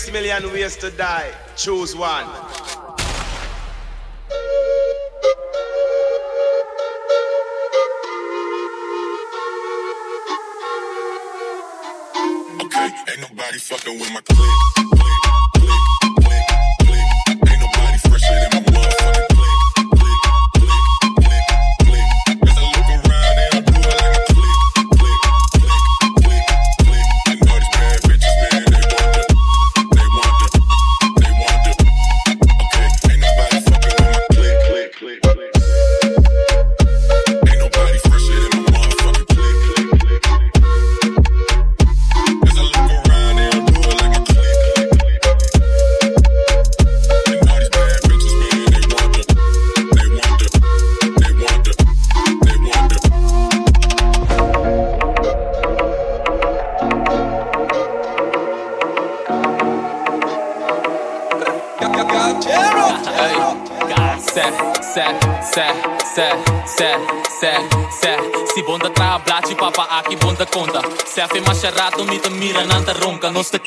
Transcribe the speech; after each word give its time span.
Six 0.00 0.12
million 0.14 0.50
ways 0.50 0.76
to 0.76 0.90
die. 0.90 1.30
Choose 1.56 1.94
one. 1.94 2.24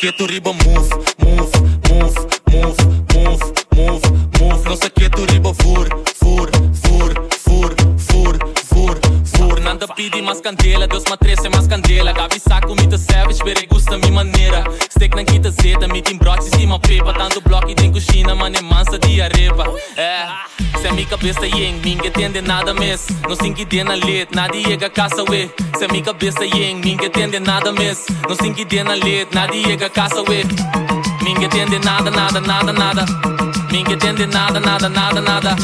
que 0.04 0.12
tu 0.12 0.28
mes 22.94 23.08
Não 23.28 23.36
singi 23.36 23.66
de 23.66 23.84
na 23.84 23.94
leite, 23.94 24.36
nada 24.36 24.54
chega 24.54 24.90
caça 24.90 25.24
we 25.30 25.50
Se 25.78 25.86
a 25.86 25.88
mi 25.92 26.02
cabeça 26.02 26.46
yeng, 26.46 26.80
ninguém 26.82 27.08
entende 27.08 27.40
nada 27.40 27.72
mes 27.74 28.06
Não 28.28 28.36
singi 28.36 28.64
de 28.66 28.84
na 28.84 28.94
leite, 28.94 29.34
nada 29.34 29.54
chega 29.54 29.90
caça 29.90 30.22
we 30.28 30.44
Ninguém 31.24 31.46
entende 31.46 31.80
nada, 31.80 32.12
nada, 32.12 32.40
nada, 32.40 32.74
nada 32.74 33.06
Ninguém 33.72 33.96
entende 33.96 34.26
nada, 34.28 34.60
nada, 34.60 34.90
nada, 34.90 35.22
nada 35.22 35.56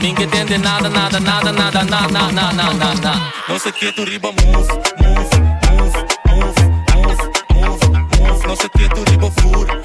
Ninguém 0.00 0.26
entende 0.26 0.58
nada, 0.58 0.88
nada, 0.88 1.20
nada, 1.20 1.52
nada, 1.52 1.82
nada, 1.84 2.08
nada, 2.08 2.52
nada, 2.52 2.74
nada 2.74 3.32
Não 3.48 3.58
sei 3.58 3.72
que 3.72 3.92
tu 3.92 4.04
riba 4.04 4.32
move, 4.32 4.68
move, 5.02 5.34
move, 5.70 5.94
move, 6.28 6.60
move, 6.96 7.22
move, 7.54 7.84
move 8.18 8.46
Não 8.46 8.56
sei 8.56 8.68
que 8.68 8.88
tu 8.88 9.10
riba 9.10 9.30
fur, 9.30 9.83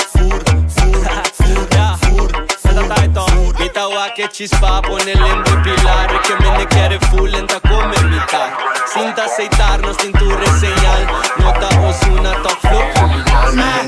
que 4.19 4.27
chispa, 4.27 4.81
pone 4.81 5.15
lembo 5.15 5.49
y 5.49 5.63
pilar 5.63 6.21
Que 6.23 6.35
me 6.51 6.67
quiere 6.67 6.99
full, 7.07 7.29
lenta 7.29 7.59
come 7.61 7.95
mitad 8.09 8.49
Sin 8.93 9.09
aceitarnos, 9.17 9.95
cintura 9.97 10.45
señal 10.59 11.07
Nota 11.37 11.69
Osuna, 11.87 12.33
top 12.43 12.57
flow 12.59 12.83
Man, 13.55 13.87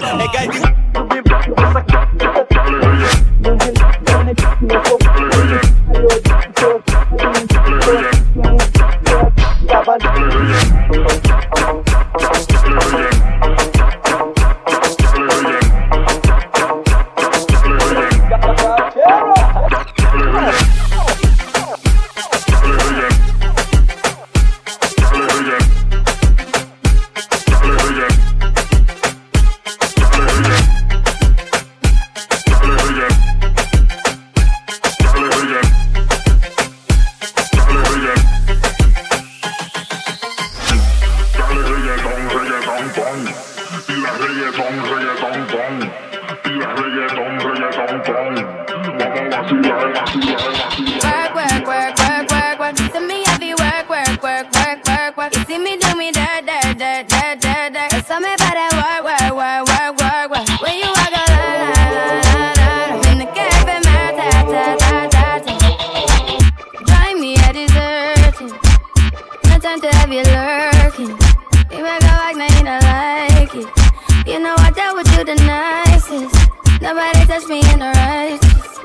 you 75.22 75.36
the 75.36 75.44
nicest. 75.46 76.82
Nobody 76.82 77.26
touched 77.26 77.48
me 77.48 77.60
in 77.74 77.80
the 77.80 77.92
righteous. 77.94 78.80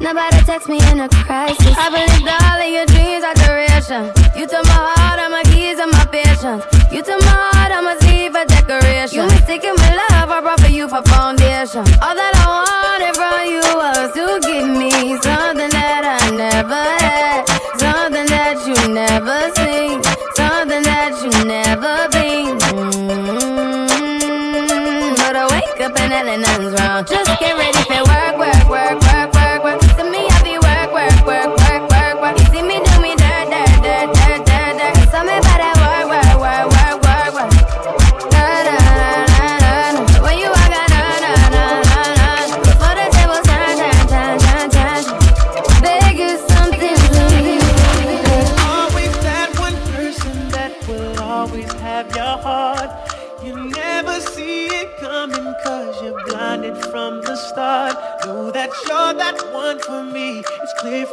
Nobody 0.00 0.38
text 0.44 0.68
me 0.68 0.78
in 0.90 1.00
a 1.00 1.08
crisis. 1.08 1.74
I 1.78 1.90
believed 1.90 2.26
all 2.26 2.58
of 2.58 2.70
your 2.70 2.86
dreams 2.86 3.24
are 3.24 3.34
duration. 3.34 4.10
You 4.38 4.46
took 4.46 4.64
my 4.66 4.78
heart, 4.94 5.20
all 5.20 5.30
my 5.30 5.42
keys, 5.44 5.78
and 5.78 5.90
my 5.92 6.06
patience. 6.06 6.64
You 6.92 7.02
took 7.02 7.20
my 7.22 7.34
heart, 7.50 7.72
I 7.72 7.80
must 7.80 8.02
leave 8.06 8.32
for 8.32 8.44
decoration. 8.44 9.22
You 9.22 9.26
mistaken 9.26 9.74
my 9.76 9.90
love, 10.10 10.30
I 10.30 10.40
brought 10.40 10.60
for 10.60 10.70
you 10.70 10.88
for 10.88 11.02
foundation. 11.02 11.86
All 12.02 12.14
that 12.14 12.34
I 12.34 12.46
wanted 12.46 12.81
nothing's 26.40 26.80
wrong. 26.80 27.04
Just 27.04 27.38
get 27.38 27.56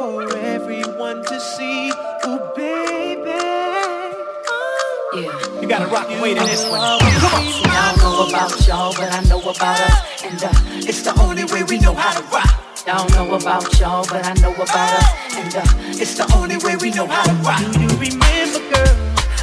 for 0.00 0.34
everyone 0.38 1.22
to 1.22 1.38
see. 1.38 1.90
Ooh, 2.24 2.40
baby. 2.56 3.36
Yeah. 5.12 5.60
You 5.60 5.68
gotta 5.68 5.88
rock 5.92 6.08
and 6.08 6.22
wait 6.22 6.38
in 6.38 6.44
this 6.44 6.66
one. 6.70 6.80
Come 6.80 7.34
on. 7.34 7.52
See, 7.52 7.64
I 7.68 7.92
don't 7.92 8.00
know 8.00 8.26
about 8.26 8.66
y'all, 8.66 8.94
but 8.96 9.12
I 9.12 9.20
know 9.28 9.40
about 9.42 9.78
us. 9.78 10.24
And 10.24 10.42
uh, 10.42 10.88
it's 10.88 11.02
the 11.02 11.12
only 11.20 11.44
way 11.52 11.64
we 11.64 11.78
know 11.80 11.92
how 11.92 12.18
to 12.18 12.22
rock. 12.32 12.48
I 12.88 12.96
don't 12.96 13.12
know 13.12 13.34
about 13.34 13.78
y'all, 13.78 14.06
but 14.08 14.24
I 14.24 14.32
know 14.40 14.54
about 14.54 14.90
us. 15.00 15.36
And 15.36 15.54
uh, 15.56 16.00
it's 16.00 16.14
the 16.16 16.26
only 16.34 16.56
way 16.56 16.76
we 16.76 16.90
know 16.92 17.06
how 17.06 17.24
to 17.24 17.34
rock. 17.44 17.60
Do 17.60 17.80
you 17.82 17.92
remember, 18.08 18.60
girl? 18.72 18.96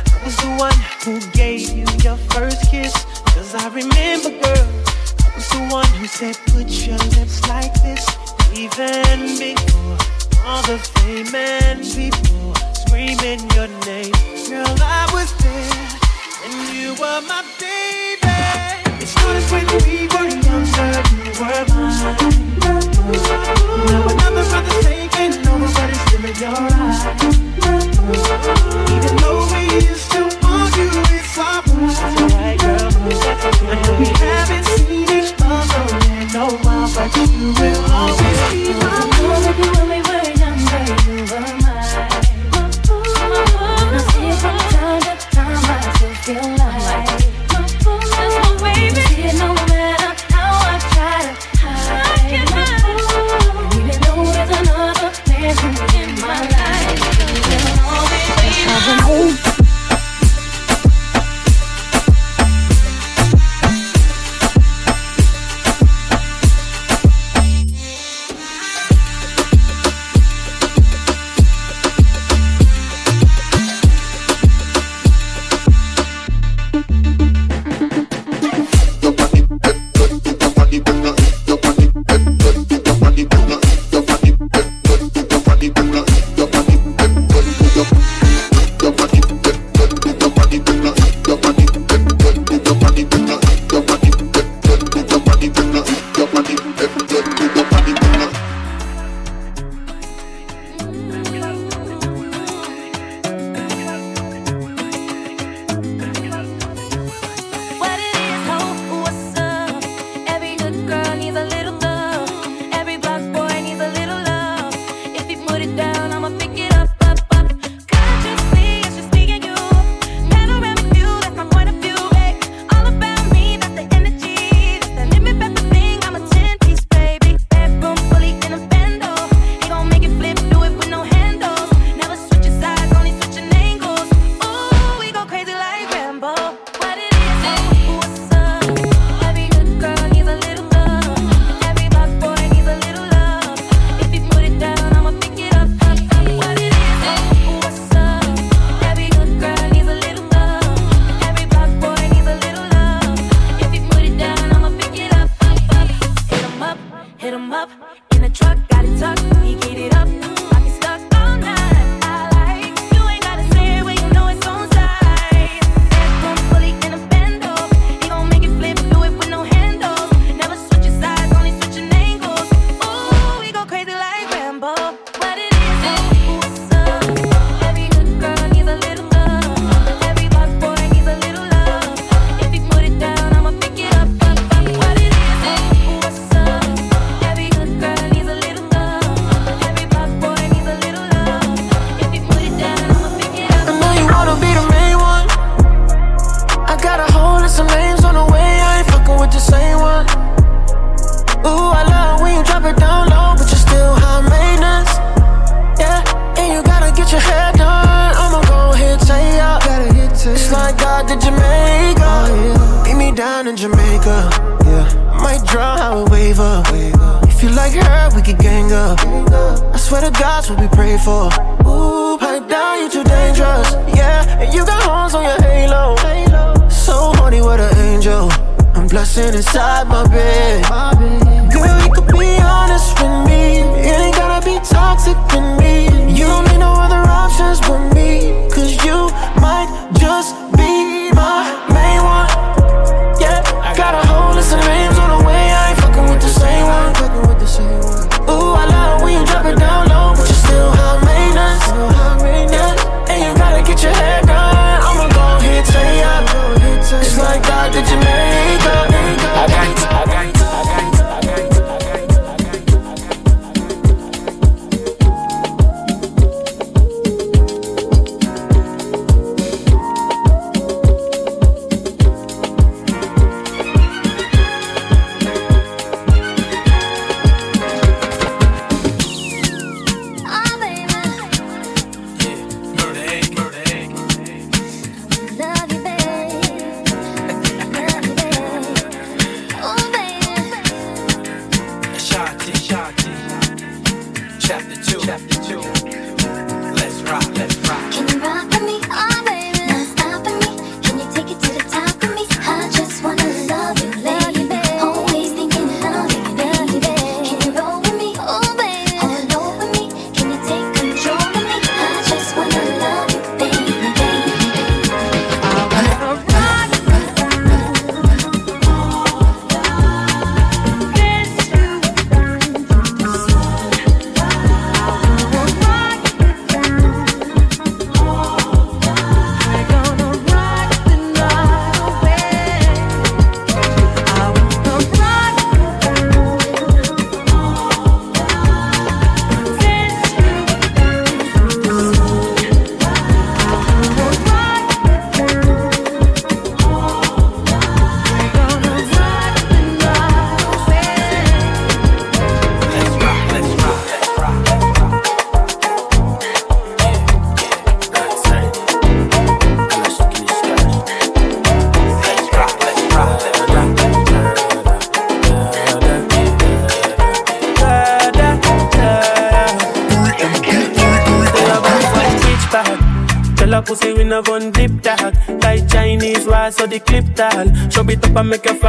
I 0.09 0.17
was 0.25 0.37
the 0.37 0.55
one 0.57 0.79
who 1.05 1.19
gave 1.37 1.69
you 1.69 1.85
your 2.01 2.17
first 2.33 2.71
kiss. 2.71 2.93
Cause 3.35 3.53
I 3.53 3.67
remember, 3.67 4.31
girl. 4.41 4.67
I 5.21 5.29
was 5.35 5.49
the 5.49 5.69
one 5.69 5.91
who 5.99 6.07
said, 6.07 6.35
put 6.47 6.65
your 6.87 6.97
lips 7.13 7.47
like 7.47 7.75
this. 7.83 8.03
Even 8.57 9.37
before 9.37 10.16
all 10.47 10.61
the 10.61 10.77
fame 10.77 11.35
and 11.35 11.83
people 11.83 12.55
screaming 12.73 13.41
your 13.51 13.67
name. 13.83 14.15
Girl, 14.47 14.75
I 14.79 15.03
was 15.11 15.29
there, 15.43 15.89
and 16.45 16.55
you 16.73 16.93
were 16.93 17.21
my 17.27 17.43
baby. 17.59 18.31
It 19.03 19.07
started 19.07 19.43
when 19.51 19.67
we 19.83 20.07
were 20.07 20.29
younger, 20.47 21.03
you 21.19 21.31
were 21.41 21.66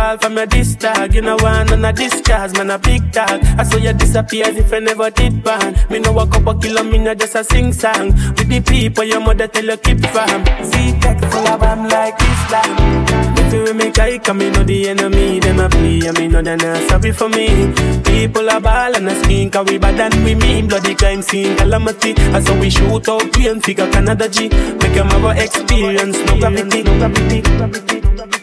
and 0.08 0.20
fall 0.20 0.28
from 0.28 0.36
your 0.36 0.46
disc 0.46 0.78
tag. 0.78 1.14
You 1.14 1.22
know 1.22 1.36
one 1.36 1.72
on 1.72 1.84
a 1.84 1.92
discharge, 1.92 2.52
man 2.56 2.70
a 2.70 2.78
big 2.78 3.12
tag. 3.12 3.44
I 3.58 3.62
saw 3.62 3.78
you 3.78 3.92
disappear 3.92 4.46
as 4.46 4.56
if 4.56 4.72
I 4.72 4.78
never 4.78 5.10
did 5.10 5.42
ban. 5.42 5.76
Me 5.90 5.98
know 5.98 6.18
a 6.18 6.26
couple 6.26 6.54
kilo, 6.54 6.82
me 6.82 6.98
no 6.98 7.14
just 7.14 7.34
a 7.34 7.44
sing 7.44 7.72
song. 7.72 8.12
With 8.36 8.48
the 8.48 8.60
people 8.60 9.04
your 9.04 9.20
mother 9.20 9.48
tell 9.48 9.64
you 9.64 9.76
keep 9.76 10.00
from. 10.06 10.44
See 10.64 10.98
tech 11.00 11.20
full 11.30 11.48
of 11.48 11.62
I'm 11.62 11.88
like 11.88 12.14
Islam. 12.18 13.04
If 13.40 13.52
you 13.52 13.74
make 13.74 13.98
I 13.98 14.18
come, 14.18 14.38
me 14.38 14.50
know 14.50 14.62
the 14.62 14.88
enemy, 14.88 15.40
them 15.40 15.60
a 15.60 15.68
play, 15.68 16.00
and 16.06 16.18
me 16.18 16.28
know 16.28 16.42
they 16.42 16.56
not 16.56 16.88
sorry 16.88 17.12
for 17.12 17.28
me. 17.28 17.72
People 18.04 18.50
are 18.50 18.60
ball 18.60 18.94
and 18.94 19.08
a 19.08 19.24
skin, 19.24 19.50
cause 19.50 19.66
we 19.70 19.78
bad 19.78 19.96
than 19.96 20.24
we 20.24 20.34
mean. 20.34 20.68
Bloody 20.68 20.94
crime 20.94 21.22
scene, 21.22 21.56
calamity. 21.56 22.14
I 22.16 22.40
saw 22.40 22.58
we 22.60 22.70
shoot 22.70 23.08
out, 23.08 23.36
we 23.36 23.48
and 23.48 23.62
figure 23.64 23.90
Canada 23.90 24.28
G. 24.28 24.48
Make 24.48 24.94
them 24.94 25.08
have 25.08 25.24
a 25.24 25.42
experience, 25.42 26.18
no 26.26 26.38
gravity, 26.38 26.82
no 26.82 26.98
gravity, 26.98 27.40
no 27.40 27.56
gravity. 27.56 28.00
Tell 28.00 28.28
a 28.34 28.37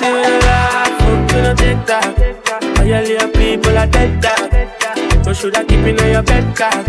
we 0.00 0.08
no 0.08 0.38
laugh, 0.38 0.88
fuck 1.00 1.32
we 1.32 1.42
no 1.42 1.54
take 1.54 1.84
that. 1.86 2.78
All 2.78 2.84
your 2.86 3.02
little 3.02 3.28
people 3.30 3.76
are 3.76 3.86
dead 3.86 4.20
dog. 4.20 5.24
So 5.24 5.32
should 5.32 5.56
I 5.56 5.64
keep 5.64 5.84
in 5.84 5.96
your 5.98 6.22
bed 6.22 6.56
cock? 6.56 6.84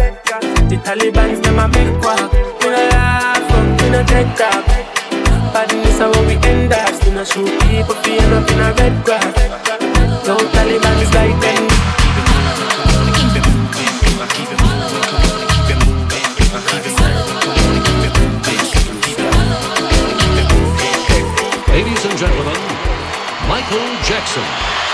The 0.70 0.78
Taliban's 0.78 1.42
them 1.42 1.60
a 1.60 1.68
make 1.68 2.02
quack. 2.02 2.32
We 2.32 2.70
no 2.70 2.82
laugh, 2.96 3.44
fuck 3.50 3.82
we 3.82 3.90
no 3.90 4.02
take 4.04 4.32
that. 4.40 4.64
Badness 5.54 6.00
how 6.00 6.12
we 6.26 6.36
end 6.48 6.72
up. 6.72 7.04
We 7.06 7.12
no 7.12 7.24
shoot 7.24 7.52
people 7.68 7.96
end 8.08 8.34
up 8.34 8.50
in 8.50 8.60
a 8.60 8.74
red 8.74 8.96
grass. 9.04 9.36
No 10.26 10.38
Taliban's 10.56 11.14
like 11.14 11.38
them. 11.42 11.64
Ladies 21.74 22.06
and 22.06 22.18
gentlemen, 22.18 22.53
Michael 23.64 24.04
Jackson. 24.04 24.93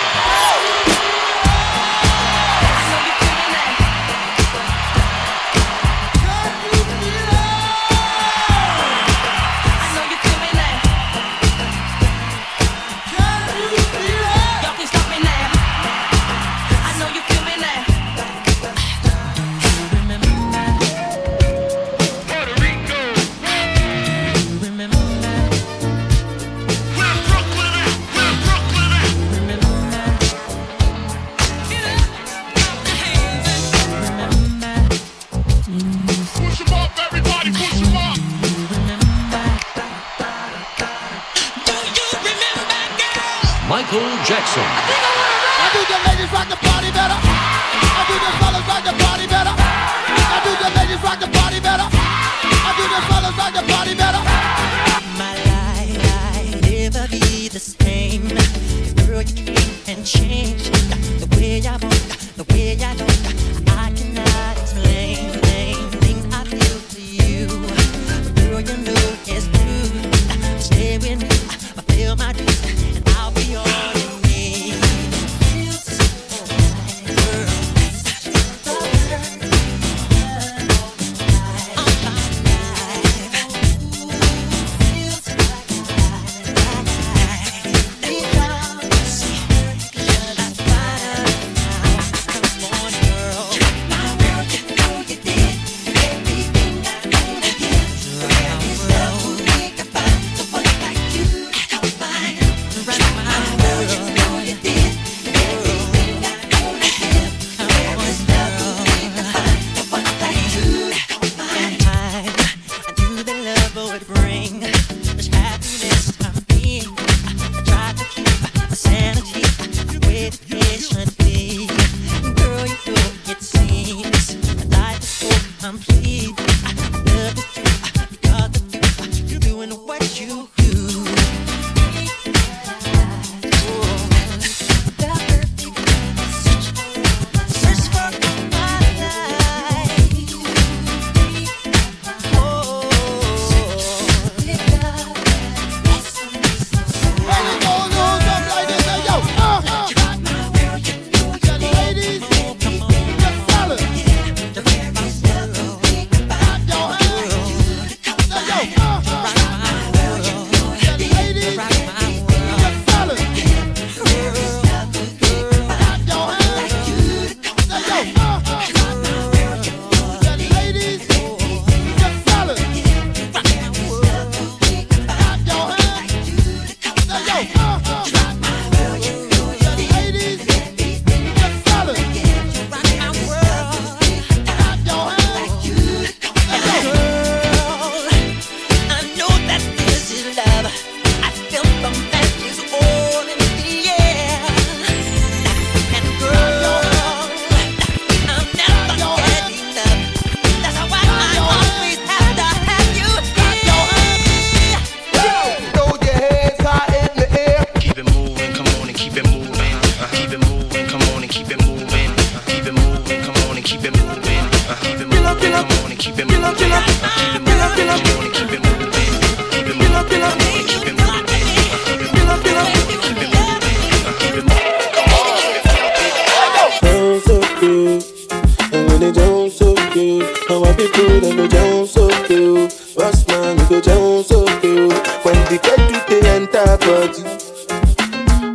Boss 233.69 233.81
man, 233.81 233.81
you 233.81 233.81
go 233.81 233.81
jẹun 233.81 234.23
sókè 234.23 234.69
o. 234.69 234.89
When 235.23 235.37
the 235.45 235.57
gbedu 235.57 235.99
dey 236.09 236.21
enter 236.35 236.77
body, 236.77 237.23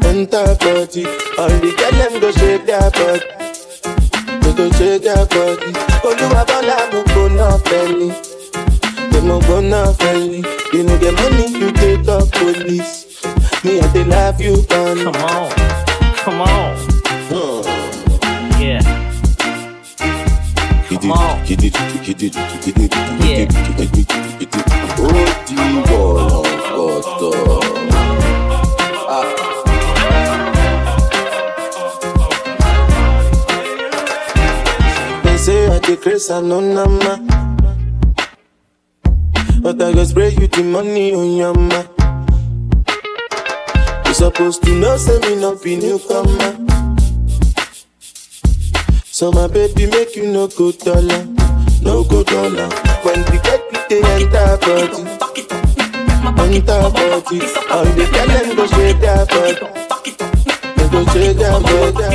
enter 0.08 0.56
body. 0.60 1.04
All 1.38 1.48
the 1.48 1.70
girl 1.78 1.92
dem 1.98 2.20
go 2.20 2.30
shake 2.32 2.66
their 2.66 2.90
body. 2.90 3.26
They 4.42 4.52
go 4.54 4.70
shake 4.72 5.02
their 5.02 5.26
body. 5.26 5.72
Olúwa 6.04 6.42
bọ́lá 6.48 6.76
mo 6.92 7.00
gbóná 7.08 7.48
fẹ́ni. 7.64 8.08
Pé 9.10 9.18
mo 9.20 9.38
gbóná 9.40 9.80
fẹ́ni. 9.98 10.44
You 10.72 10.82
no 10.82 10.96
get 10.98 11.14
money, 11.14 11.46
you 11.58 11.70
dey 11.72 11.96
talk 12.04 12.30
police. 12.32 13.06
Me, 13.64 13.80
I 13.80 13.86
dey 13.92 14.04
love 14.04 14.40
you, 14.40 14.56
man. 14.70 14.98
Come 15.04 15.22
on, 15.22 15.50
come 16.24 16.40
on. 16.40 16.76
Yeah. 18.60 18.82
Come 20.88 21.12
on. 21.12 21.44
He 21.44 21.56
Dey 35.94 36.00
craze 36.02 36.30
and 36.30 36.48
no 36.48 36.58
nama. 36.60 37.20
But 39.62 39.80
I 39.80 39.92
go 39.92 40.02
spray 40.02 40.30
you 40.30 40.48
the 40.48 40.64
money 40.64 41.14
on 41.14 41.36
your 41.36 41.54
ma. 41.54 41.84
You 44.04 44.14
supposed 44.14 44.64
to 44.64 44.74
know, 44.74 44.96
say 44.96 45.20
me 45.20 45.36
not 45.40 45.62
be 45.62 45.76
newcomer. 45.76 46.58
So 49.04 49.30
my 49.30 49.46
baby 49.46 49.86
make 49.86 50.16
you 50.16 50.26
no 50.32 50.48
go 50.48 50.72
dollar, 50.72 51.26
no 51.82 52.02
go 52.02 52.24
dollar. 52.24 52.68
When 53.06 53.22
the 53.30 53.38
get 53.44 53.62
they 53.88 54.02
enter 54.02 54.58
body, 54.66 55.02
enter 56.42 56.90
body. 56.90 57.38
All 57.70 57.84
the 57.94 58.04
girl 58.10 58.26
them 58.34 58.56
go 58.56 58.66
shake 58.66 58.98
their 58.98 59.26
body, 59.26 59.60
go 60.90 61.04
shake 61.12 61.36
their 61.38 61.60
body, 61.60 62.14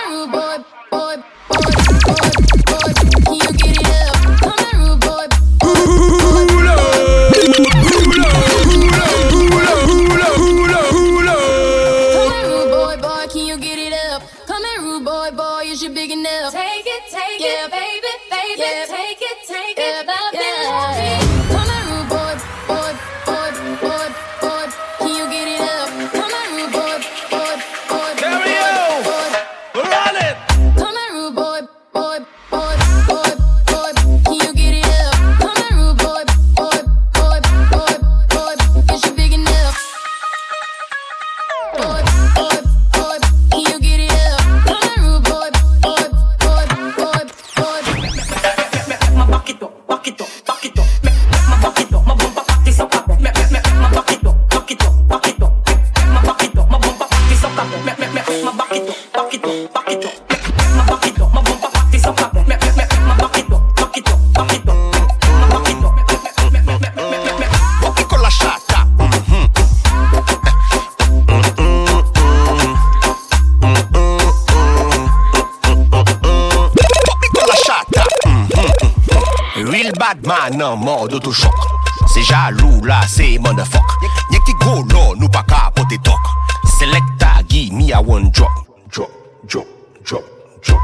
d'autochok 81.11 81.67
Se 82.13 82.23
jalou 82.23 82.85
la 82.85 83.01
se 83.07 83.37
mandafok 83.43 83.97
Nye 84.31 84.39
ki 84.47 84.55
go 84.63 84.79
no 84.89 85.11
nou 85.19 85.29
pa 85.29 85.43
ka 85.47 85.69
pote 85.75 85.99
tok 86.07 86.31
Selecta 86.77 87.41
gi 87.47 87.69
mi 87.71 87.91
a 87.91 87.99
one 87.99 88.31
drop. 88.31 88.49
Drop, 88.89 89.11
drop, 89.45 89.67
drop, 90.03 90.23
drop. 90.63 90.81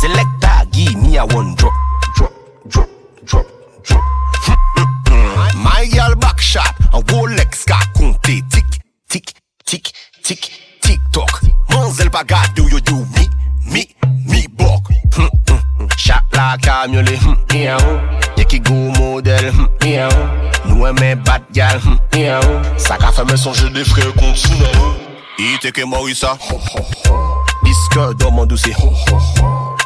Selecta 0.00 0.64
gi 0.70 0.94
mi 0.96 1.16
a 1.16 1.24
one 1.24 1.54
drop. 1.54 1.72
Drop, 2.14 2.32
drop, 2.68 2.88
drop, 3.24 3.46
drop. 3.82 4.04
Hmm, 4.44 4.58
hmm, 4.76 4.88
hmm. 5.08 5.62
My 5.62 5.86
gal 5.92 6.14
back 6.16 6.40
shot 6.40 6.74
An 6.92 7.02
Rolex 7.08 7.64
ka 7.64 7.80
konte 7.96 8.42
Tik, 8.50 8.82
tik, 9.08 9.32
tik, 9.64 9.92
tik, 10.22 10.50
tik 10.82 11.00
tok 11.12 11.40
Manzel 11.70 12.10
pa 12.10 12.22
gade 12.24 12.60
ou 12.60 12.68
yo 12.68 12.80
do 12.80 13.00
mi, 13.16 13.28
mi, 13.72 13.86
mi 14.26 14.46
bok. 14.48 14.92
Chak 15.96 16.24
la 16.36 16.56
kamyole, 16.60 17.16
mi 17.52 17.66
a 17.66 17.76
ou 17.76 18.19
ki 18.50 18.58
goun 18.66 18.92
model 18.98 19.52
hmm, 19.52 19.68
Nou 20.64 20.86
e 20.88 20.92
men 20.98 21.22
bat 21.26 21.42
gal 21.54 21.78
hmm, 21.84 21.98
Sa 22.82 22.98
ka 22.98 23.12
fè 23.14 23.24
men 23.28 23.38
sonje 23.38 23.70
de 23.74 23.84
fre 23.86 24.08
konti 24.18 24.58
nou 24.58 24.90
Ite 25.40 25.70
ke 25.74 25.86
morisa 25.86 26.34
Diske 27.62 28.08
do 28.18 28.32
man 28.34 28.50
dousi 28.50 28.74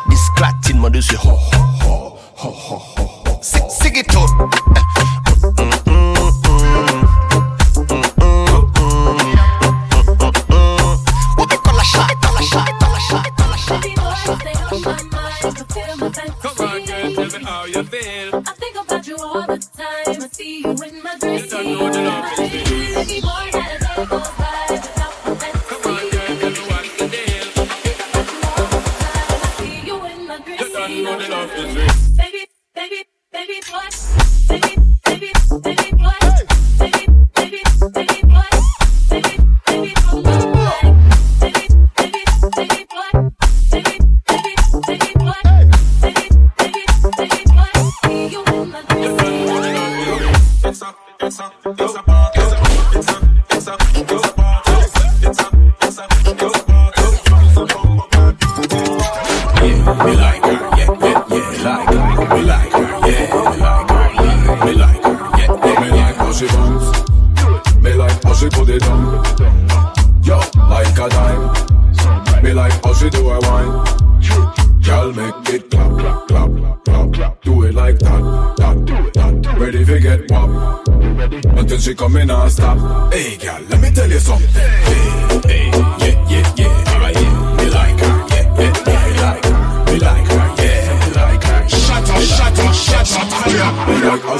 Disklatine 0.08 0.80
man 0.80 0.96
dousi 0.96 1.20
Sik 3.44 3.68
sik 3.68 4.00
it 4.00 4.16
up 4.16 4.83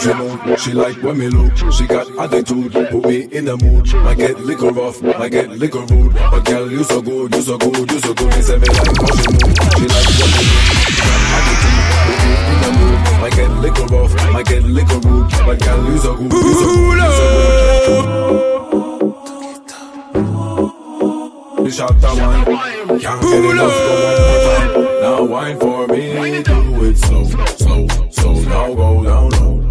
she 0.05 0.12
move, 0.12 0.61
she 0.61 0.73
like 0.73 1.03
when 1.03 1.17
me 1.17 1.29
look. 1.29 1.57
She 1.73 1.87
got 1.87 2.07
attitude, 2.19 2.73
put 2.73 3.07
me 3.07 3.23
in 3.33 3.47
the 3.47 3.57
mood. 3.57 3.88
I 3.95 4.14
get 4.14 4.38
liquor 4.40 4.69
rough, 4.69 5.03
I 5.03 5.31
get 5.31 5.49
liquor 5.49 5.81
rude. 5.81 6.12
But 6.12 6.45
girl, 6.45 6.71
you 6.71 6.85
so 6.85 7.01
good, 7.01 7.35
you 7.35 7.40
so 7.40 7.57
good, 7.57 7.90
you 7.90 8.01
so 8.01 8.12
good. 8.12 8.37
Me 8.37 8.43
say 8.43 8.59
me 8.59 8.69
like 8.69 9.01
how 9.01 9.07
she 9.17 9.33
move, 9.33 9.57
she 9.81 9.88
like 9.88 10.12
when 10.21 10.29
me 10.29 10.45
look. 10.45 10.69
She 10.85 10.93
got 11.01 11.21
attitude, 11.37 11.85
put 12.05 12.21
me 12.21 12.37
in 12.53 12.61
the 12.61 12.71
mood. 12.77 13.01
I 13.25 13.31
get 13.33 13.51
liquor 13.64 13.87
rough, 13.97 14.12
I 14.37 14.43
get 14.43 14.62
liquor 14.64 15.01
rude. 15.09 15.31
But 15.47 15.59
girl, 15.64 15.81
you 15.88 15.99
so 15.99 16.12
good, 16.17 16.33
you 16.35 16.53
so 16.53 16.69
good, 16.69 17.01
you 17.01 17.09
so 17.17 17.25
good. 17.25 17.64
You 21.64 21.71
shot 21.71 21.97
that 22.03 22.14
one, 22.21 23.01
can't 23.01 23.21
get 23.23 23.45
enough. 23.45 23.73
Go 23.73 23.93
one 24.05 24.21
more 24.21 24.40
time. 24.53 24.69
Now 25.01 25.25
wine 25.25 25.59
for 25.59 25.87
me, 25.88 26.43
do 26.43 26.85
it 26.85 26.97
slow, 26.99 27.25
slow, 27.25 27.88
slow. 28.11 28.35
Now 28.43 28.75
go 28.75 29.05
down 29.05 29.31
low. 29.31 29.63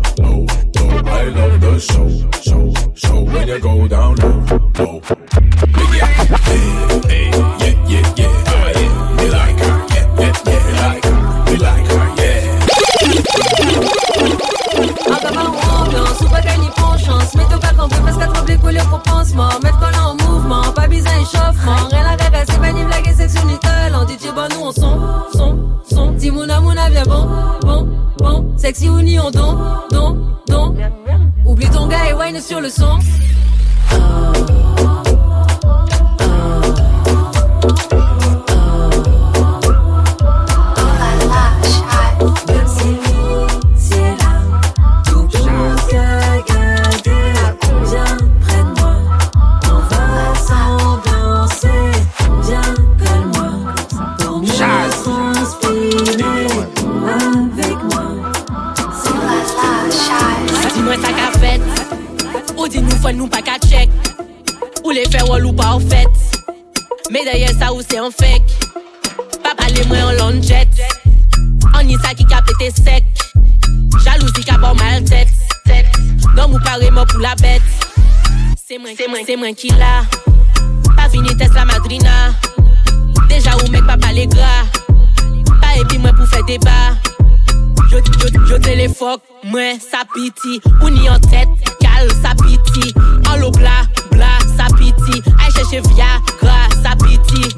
I 1.23 1.27
love 1.29 1.55
the 1.61 1.79
show, 1.79 2.09
show, 2.41 2.73
show. 2.95 3.23
When 3.23 3.47
you 3.47 3.57
go 3.59 3.87
down 3.87 4.15
low, 4.15 4.43
low. 4.77 5.01
Yeah, 5.95 6.07
hey, 6.43 6.67
hey, 7.07 7.31
yeah, 7.61 7.75
yeah, 7.87 8.13
yeah. 8.17 8.43
Ah, 8.47 8.67
yeah. 8.75 8.91
Me 9.15 9.25
like 9.31 9.59
her, 9.63 9.75
yeah, 9.95 10.05
yeah, 10.19 10.35
yeah. 10.45 10.61
Me 10.67 10.73
like 10.83 11.05
her, 11.05 11.15
me 11.47 11.55
like 11.63 11.87
her, 11.87 12.05
yeah. 12.19 12.43
Acabar 15.15 15.47
ambiance, 15.47 16.19
ou 16.21 16.27
pas 16.27 16.41
gagner 16.41 16.71
en 16.83 16.97
chance. 16.97 17.35
Mets-toi 17.35 17.59
pas 17.59 17.73
campé 17.73 17.95
parce 18.03 18.17
qu'à 18.17 18.27
trembler 18.27 18.57
couleur 18.57 18.85
pour 18.89 19.01
pansement. 19.03 19.49
Mettre 19.63 19.79
qu'on 19.79 19.97
en 19.97 20.15
mouvement, 20.15 20.73
pas 20.73 20.89
besoin 20.89 21.21
échauffement. 21.21 21.87
Rien 21.89 22.05
à 22.05 22.17
caresser, 22.17 22.57
pas 22.59 22.73
ni 22.73 22.83
blague 22.83 23.07
et 23.07 23.13
section 23.13 23.47
ni 23.47 23.57
talent. 23.59 24.05
DJ, 24.05 24.33
bah 24.35 24.49
nous 24.51 24.65
on 24.65 24.71
son, 24.73 24.99
son, 25.31 25.79
son. 25.89 26.19
Si 26.19 26.29
mouna 26.31 26.59
mouna 26.59 26.89
vient 26.89 27.03
bon, 27.03 27.29
bon, 27.61 27.87
bon. 28.17 28.57
Sexy 28.57 28.89
ou 28.89 29.01
ni 29.01 29.17
on 29.17 29.31
don, 29.31 29.57
don, 29.89 30.17
don. 30.47 30.75
Oublie 31.53 31.69
ton 31.69 31.85
gars 31.85 32.09
et 32.09 32.13
wine 32.13 32.41
sur 32.41 32.59
le 32.59 32.67
son. 32.67 32.97
téléphone 63.03 63.17
nous 63.17 63.27
pas 63.27 63.41
qu'à 63.41 63.57
check. 63.67 63.89
Les 64.93 65.05
faire 65.05 65.25
relou 65.25 65.53
pas 65.53 65.73
en 65.73 65.79
fait. 65.79 66.07
Mais 67.11 67.25
d'ailleurs 67.25 67.53
ça 67.59 67.73
ou 67.73 67.81
c'est 67.81 67.99
en 67.99 68.11
fake. 68.11 68.43
Papa 69.43 69.67
les 69.73 69.83
moi 69.85 69.97
en 69.97 70.11
long 70.11 70.41
jet. 70.41 70.69
On 71.75 71.79
y 71.79 71.95
ça 71.95 72.13
qui 72.13 72.25
cap 72.25 72.45
était 72.51 72.71
sec. 72.71 73.03
Jalousie 74.03 74.43
qui 74.43 74.51
a 74.51 74.57
pas 74.57 74.73
mal 74.73 75.03
tête. 75.03 75.27
Non 76.35 76.47
mou 76.47 76.59
pas 76.59 76.77
moi 76.91 77.05
pour 77.05 77.19
la 77.19 77.35
bête. 77.35 77.61
C'est 78.55 78.77
moi, 78.77 78.89
c'est 78.95 79.07
moi, 79.07 79.19
c'est 79.25 79.35
moi 79.35 79.51
qui 79.53 79.69
l'a. 79.69 80.03
Pas 80.95 81.09
fini 81.09 81.35
test 81.35 81.53
la 81.55 81.65
madrina. 81.65 82.31
Déjà 83.27 83.57
ou 83.57 83.71
mec 83.71 83.85
papa 83.85 84.11
les 84.13 84.27
gras. 84.27 84.65
Pas 85.59 85.79
et 85.79 85.85
puis 85.85 85.97
pour 85.97 86.27
faire 86.27 86.45
débat. 86.45 86.95
Yo, 87.91 87.99
yo, 87.99 88.29
yo 88.49 88.59
telefok, 88.63 89.23
mwen 89.51 89.79
sa 89.81 90.03
piti. 90.13 90.59
Ou 90.81 90.91
ni 90.93 91.07
an 91.11 91.21
tet, 91.29 91.49
kal 91.81 92.09
sa 92.21 92.33
piti. 92.41 92.93
An 93.29 93.41
lo 93.41 93.51
bla, 93.55 93.83
bla 94.11 94.31
sa 94.55 94.69
piti. 94.77 95.21
Ay 95.37 95.51
chèche 95.57 95.83
via, 95.89 96.17
gra 96.41 96.67
sa 96.81 96.95
piti. 97.03 97.53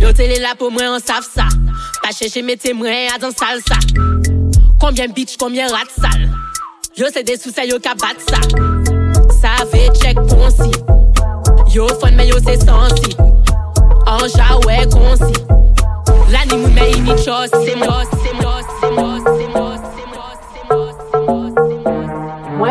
Yo 0.00 0.12
tele 0.16 0.38
la 0.40 0.54
pou 0.56 0.72
mwen 0.72 0.94
an 0.96 1.02
saf 1.02 1.26
sa 1.28 1.44
Pa 2.00 2.08
chèche 2.16 2.40
mette 2.46 2.72
mwen 2.72 3.10
adan 3.12 3.34
sal 3.36 3.60
sa 3.66 3.76
Kombyen 4.80 5.12
bitch, 5.12 5.36
kombyen 5.36 5.68
rat 5.74 5.92
sal 5.92 6.24
Yo 6.96 7.10
se 7.12 7.20
de 7.26 7.36
sou 7.36 7.52
sa 7.52 7.66
yo 7.68 7.76
ka 7.84 7.92
bat 8.00 8.16
sa 8.24 8.40
Sa 9.42 9.58
ve 9.72 9.90
chek 10.00 10.16
Yo 11.74 11.86
fon 12.00 12.16
men 12.16 12.30
yo 12.32 12.40
se 12.40 12.56
sansi 12.64 13.12
An 14.10 14.24
jawe 14.32 14.78
kon 14.90 15.14
si. 15.20 15.36
La 16.32 16.44
ni 16.44 16.56
moun 16.56 16.72
men 16.74 16.96
ini 16.96 17.14
chos, 17.22 17.52
se 17.52 17.76
mwen 17.76 17.90
Mwen 18.90 19.06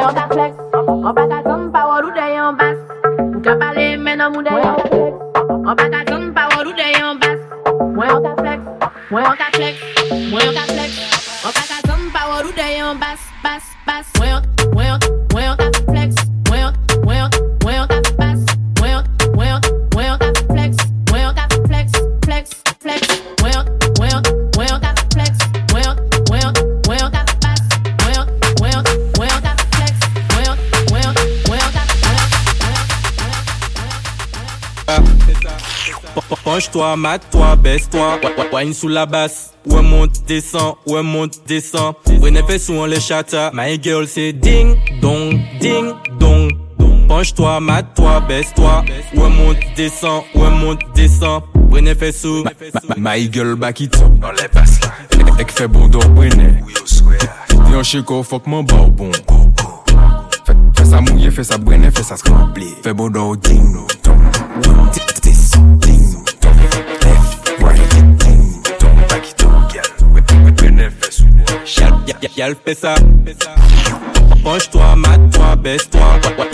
yon 0.01 0.13
ka 0.13 0.25
flek, 0.31 0.53
an 1.07 1.13
pa 1.15 1.23
ka 1.31 1.39
gom 1.47 1.71
pa 1.71 1.81
warou 1.87 2.11
de 2.11 2.25
yon 2.35 2.57
bas. 2.59 2.77
Mwen 3.19 3.41
ka 3.45 3.53
pale 3.61 3.85
men 3.97 4.19
an 4.25 4.29
mou 4.33 4.43
de 4.43 4.51
yon. 4.51 4.75
Flek, 4.91 5.13
an 5.69 5.75
pa 5.79 5.85
ka 5.93 6.01
gom 6.11 6.23
pa 6.35 6.43
warou 6.51 6.73
de 6.75 6.87
yon 6.99 7.15
bas. 7.23 7.39
Mwen 7.95 8.07
yon 8.11 8.21
ka 8.27 8.33
flek, 8.41 8.59
mwen 9.11 9.23
yon 9.23 9.37
ka 9.39 9.47
flek, 9.55 9.75
mwen 10.31 10.43
yon 10.43 10.53
ka 10.59 10.65
flek 10.73 10.88
Penche-toi, 36.59 36.97
mate-toi, 36.97 37.55
baisse-toi. 37.55 38.19
Wine 38.51 38.73
sous 38.73 38.89
la 38.89 39.05
basse. 39.05 39.53
Ouais, 39.65 39.81
monte, 39.81 40.25
descend, 40.27 40.75
ouais, 40.87 41.01
monte, 41.01 41.35
descend. 41.47 41.93
Ouais, 42.21 42.31
n'est 42.31 42.43
fait 42.43 42.59
souvent 42.59 42.85
les 42.85 42.99
chata. 42.99 43.49
My 43.53 43.81
girl, 43.81 44.05
c'est 44.05 44.33
ding, 44.33 44.75
dong, 45.01 45.39
ding, 45.61 45.93
dong. 46.19 46.51
Penche-toi, 47.07 47.61
mate-toi, 47.61 48.19
baisse-toi. 48.27 48.83
Ouais, 49.15 49.29
monte, 49.29 49.59
descend, 49.77 50.23
ouais, 50.35 50.49
monte, 50.49 50.81
descend. 50.93 51.43
N'est 51.81 51.95
fait 51.95 52.11
sous. 52.11 52.43
My 52.97 53.31
girl 53.31 53.55
back 53.55 53.79
it 53.79 53.95
up 53.95 54.19
dans 54.19 54.31
les 54.31 54.49
basses 54.53 54.81
là. 54.81 54.89
Ek 55.39 55.49
fait 55.51 55.69
bon. 55.69 55.89
T'es 55.89 55.99
en 57.73 57.83
chico, 57.83 58.21
fuck 58.21 58.45
mon 58.47 58.63
bas 58.63 58.85
bon. 58.91 59.11
Fais 60.75 60.83
ça 60.83 60.99
mouiller, 60.99 61.31
fais 61.31 61.45
ça 61.45 61.57
brûler, 61.57 61.89
fais 61.89 62.03
ça 62.03 62.17
scrambler. 62.17 62.67
Fais 62.83 62.93
bon 62.93 63.09
dos 63.09 63.37
ding, 63.37 63.77
dong, 64.03 64.17
Y'a, 72.21 72.49
le 72.49 72.55
fait 72.65 72.75
ça. 72.75 72.95
Penche-toi, 74.43 74.95
mate-toi, 74.97 75.55
baisse-toi. 75.57 76.01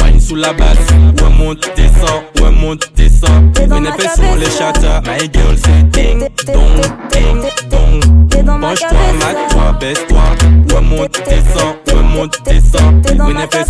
Wine 0.04 0.19
sous 0.19 0.36
la 0.36 0.54
basse. 0.54 0.78
Ouais, 1.21 1.30
monte, 1.38 1.71
descend, 1.75 2.23
ouais, 2.39 2.51
monte, 2.51 2.91
descend. 2.95 3.58
Ouais, 3.58 3.80
n'est 3.80 3.91
fait 3.93 4.10
souvent 4.15 4.36
les 4.36 4.49
chata. 4.49 5.01
My 5.01 5.30
girl, 5.34 5.56
c'est 5.58 5.89
ding, 5.89 6.28
dong, 6.45 6.82
ding, 7.12 7.41
dong. 7.69 8.62
Penche-toi, 8.62 9.13
mate-toi, 9.19 9.78
baisse-toi. 9.80 10.75
Ouais, 10.75 10.82
monte, 10.82 11.21
descend, 11.28 11.75
ouais, 11.88 12.04
monte, 12.04 12.39
descend. 12.45 13.06
Ouais, 13.06 13.34
n'est 13.34 13.47
fait 13.47 13.65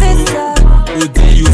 you 0.95 1.45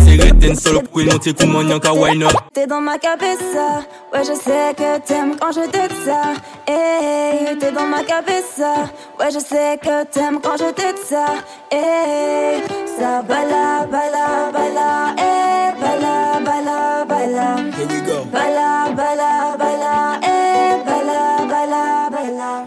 c'est 0.55 0.71
reten 0.71 1.51
wine 1.95 2.23
up. 2.23 2.31
T'es 2.53 2.67
dans 2.67 2.81
ma 2.81 2.97
cabeza, 2.97 3.83
ouais 4.13 4.23
je 4.23 4.33
sais 4.33 4.73
que 4.75 4.99
t'aimes 4.99 5.35
quand 5.39 5.51
je 5.51 5.69
te 5.69 5.87
dis 5.87 6.05
ça. 6.05 6.21
Hey, 6.67 7.57
t'es 7.57 7.71
dans 7.71 7.85
ma 7.85 8.03
cabeza, 8.03 8.89
ouais 9.19 9.31
je 9.33 9.39
sais 9.39 9.79
que 9.81 10.03
t'aimes 10.05 10.39
quand 10.41 10.57
je 10.57 10.71
te 10.71 10.81
dis 10.81 11.07
ça. 11.07 11.25
Hey, 11.71 12.61
ça 12.97 13.21
bala 13.21 13.85
bala 13.89 14.51
bala, 14.53 15.15
hey 15.17 15.73
bala 15.79 16.39
bala 16.45 17.05
bala. 17.07 17.55
Here 17.77 17.87
we 17.87 18.01
go. 18.01 18.25
Bala 18.31 18.91
bala 18.95 19.55
bala, 19.57 20.19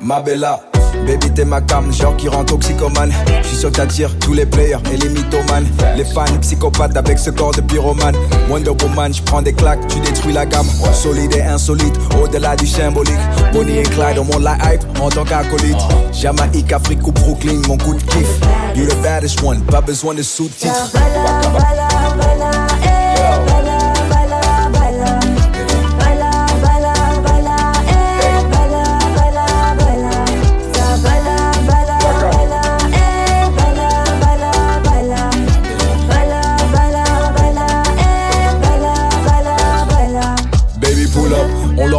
Ma 0.05 0.21
bella, 0.21 0.61
baby 1.07 1.31
t'es 1.31 1.47
ma 1.47 1.63
cam, 1.63 1.91
genre 1.91 2.15
qui 2.19 2.29
rend 2.29 2.45
toxicomane. 2.45 3.11
J'suis 3.43 3.57
sûr 3.57 3.71
que 3.71 3.77
t'attires 3.77 4.19
tous 4.19 4.35
les 4.35 4.45
players 4.45 4.77
et 4.93 4.99
les 4.99 5.09
mythomanes. 5.09 5.67
Les 5.97 6.05
fans 6.05 6.27
psychopathes 6.43 6.95
avec 6.95 7.19
ce 7.19 7.31
corps 7.31 7.53
de 7.53 7.63
pyromane. 7.63 8.15
Wonder 8.51 8.73
Woman, 8.83 9.15
j'prends 9.15 9.41
des 9.41 9.55
claques, 9.55 9.87
tu 9.89 9.99
détruis 10.01 10.35
la 10.35 10.45
gamme. 10.45 10.67
Solide 10.93 11.35
et 11.35 11.43
insolite, 11.43 11.99
au-delà 12.23 12.55
du 12.55 12.67
symbolique. 12.67 13.15
Bonnie 13.55 13.79
et 13.79 13.83
Clyde, 13.83 14.19
on 14.19 14.25
monte 14.25 14.43
la 14.43 14.57
hype 14.57 14.85
en 15.01 15.09
tant 15.09 15.25
qu'acolyte. 15.25 15.81
Jamaïque, 16.13 16.71
Afrique 16.71 17.07
ou 17.07 17.13
Brooklyn, 17.13 17.63
mon 17.67 17.79
coup 17.79 17.95
de 17.95 18.03
kiff. 18.03 18.29
You 18.77 18.87
the 18.87 19.03
baddest 19.03 19.43
one, 19.43 19.63
pas 19.63 19.81
besoin 19.81 20.13
de 20.13 20.23
sous-titres. 20.23 20.93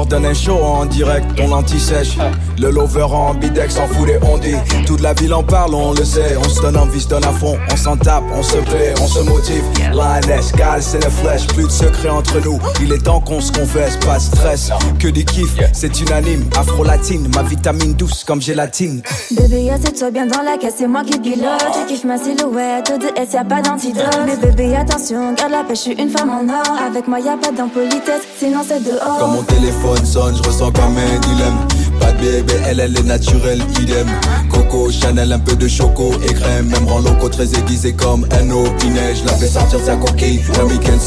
leur 0.10 0.20
donne 0.20 0.26
un 0.26 0.34
show 0.34 0.58
en 0.64 0.86
direct, 0.86 1.36
ton 1.36 1.48
lentisèche 1.48 2.10
sèche 2.10 2.18
le 2.58 2.70
lover 2.72 3.04
en 3.04 3.34
bidex, 3.34 3.76
s'en 3.76 3.88
fout 3.88 4.08
des 4.08 4.18
ondis. 4.26 4.56
Toute 4.86 5.02
la 5.02 5.14
ville 5.14 5.34
en 5.34 5.44
parle, 5.44 5.76
on 5.76 5.94
le 5.94 6.06
sait. 6.06 6.38
On 6.38 6.48
se 6.48 6.62
donne 6.62 6.78
envie, 6.78 7.02
se 7.02 7.08
donne 7.08 7.26
à 7.26 7.32
fond. 7.32 7.58
On 7.72 7.76
s'en 7.76 7.98
tape, 7.98 8.24
on 8.34 8.44
se 8.44 8.58
plaît, 8.58 8.94
on 9.02 9.08
se 9.08 9.20
motive. 9.20 9.64
Lioness, 9.94 10.52
gal, 10.54 10.82
c'est 10.82 11.04
la 11.04 11.10
flèche. 11.10 11.48
Plus 11.48 11.66
de 11.66 11.72
secrets 11.72 12.10
entre 12.10 12.40
nous. 12.44 12.60
Il 12.82 12.92
est 12.94 13.04
temps 13.04 13.20
qu'on 13.20 13.42
se 13.42 13.52
confesse, 13.52 13.98
pas 13.98 14.18
de 14.18 14.22
stress. 14.22 14.72
Que 15.00 15.10
des 15.10 15.24
kiffs, 15.26 15.58
c'est 15.74 16.00
unanime. 16.00 16.46
Afro-latine, 16.58 17.28
ma 17.36 17.44
vitamine 17.44 17.94
douce 17.94 18.24
comme 18.24 18.42
gélatine. 18.42 19.02
Bébé, 19.32 19.70
assieds-toi 19.72 20.12
bien 20.12 20.26
dans 20.26 20.42
la 20.42 20.58
caisse, 20.58 20.76
c'est 20.78 20.88
moi 20.88 21.04
qui 21.04 21.20
pilote. 21.20 21.64
Tu 21.74 21.94
kiffes 21.94 22.06
ma 22.06 22.18
silhouette, 22.18 22.92
ODS, 22.94 23.34
y'a 23.34 23.44
pas 23.44 23.62
d'antidote. 23.62 24.06
Mais 24.26 24.38
bébé, 24.38 24.76
attention, 24.76 25.34
garde 25.34 25.52
la 25.52 25.64
pêche, 25.64 25.80
je 25.80 25.84
suis 25.84 26.02
une 26.02 26.10
femme 26.10 26.30
en 26.30 26.48
or. 26.48 26.78
Avec 26.88 27.08
moi, 27.08 27.20
y'a 27.20 27.38
pas 27.38 27.52
d'impolitesse, 27.52 28.24
sinon 28.40 28.62
c'est 28.68 28.84
dehors. 28.84 29.18
Quand 29.20 29.28
mon 29.28 29.44
téléphone 29.44 30.06
sonne, 30.06 30.36
je 30.36 30.44
ressens 30.48 30.72
comme 30.72 30.98
un 30.98 31.20
dilemme. 31.20 31.65
De 32.00 32.32
bébé, 32.32 32.54
elle, 32.66 32.80
elle 32.80 32.98
est 32.98 33.04
naturelle, 33.04 33.62
idem. 33.80 34.08
Coco, 34.50 34.90
Chanel, 34.92 35.32
un 35.32 35.40
peu 35.40 35.56
de 35.56 35.68
choco 35.68 36.12
et 36.28 36.34
crème. 36.34 36.68
Même 36.68 36.88
rend 36.88 37.00
loco 37.00 37.30
très 37.30 37.54
aiguisé 37.54 37.94
comme 37.94 38.26
un 38.32 38.50
opinet. 38.50 39.16
Je 39.16 39.26
la 39.26 39.34
fais 39.34 39.48
sortir 39.48 39.80
sa 39.86 39.96
coquille. 39.96 40.42
Un 40.60 40.66
week-end 40.66 40.98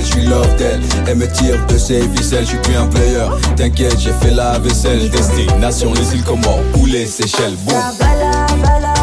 je 0.00 0.06
suis 0.06 0.26
love 0.26 0.56
d'elle. 0.56 0.80
Elle 1.06 1.16
me 1.16 1.26
tire 1.30 1.64
de 1.66 1.76
ses 1.76 2.02
ficelles, 2.16 2.44
je 2.44 2.50
suis 2.50 2.58
plus 2.58 2.76
un 2.76 2.86
player. 2.86 3.26
T'inquiète, 3.56 3.98
j'ai 3.98 4.12
fait 4.20 4.34
la 4.34 4.58
vaisselle. 4.58 5.10
Destination, 5.10 5.92
les 5.92 6.14
îles 6.14 6.24
Comores 6.24 6.60
ou 6.78 6.86
les 6.86 7.06
Seychelles? 7.06 7.56
Boum. 7.66 8.95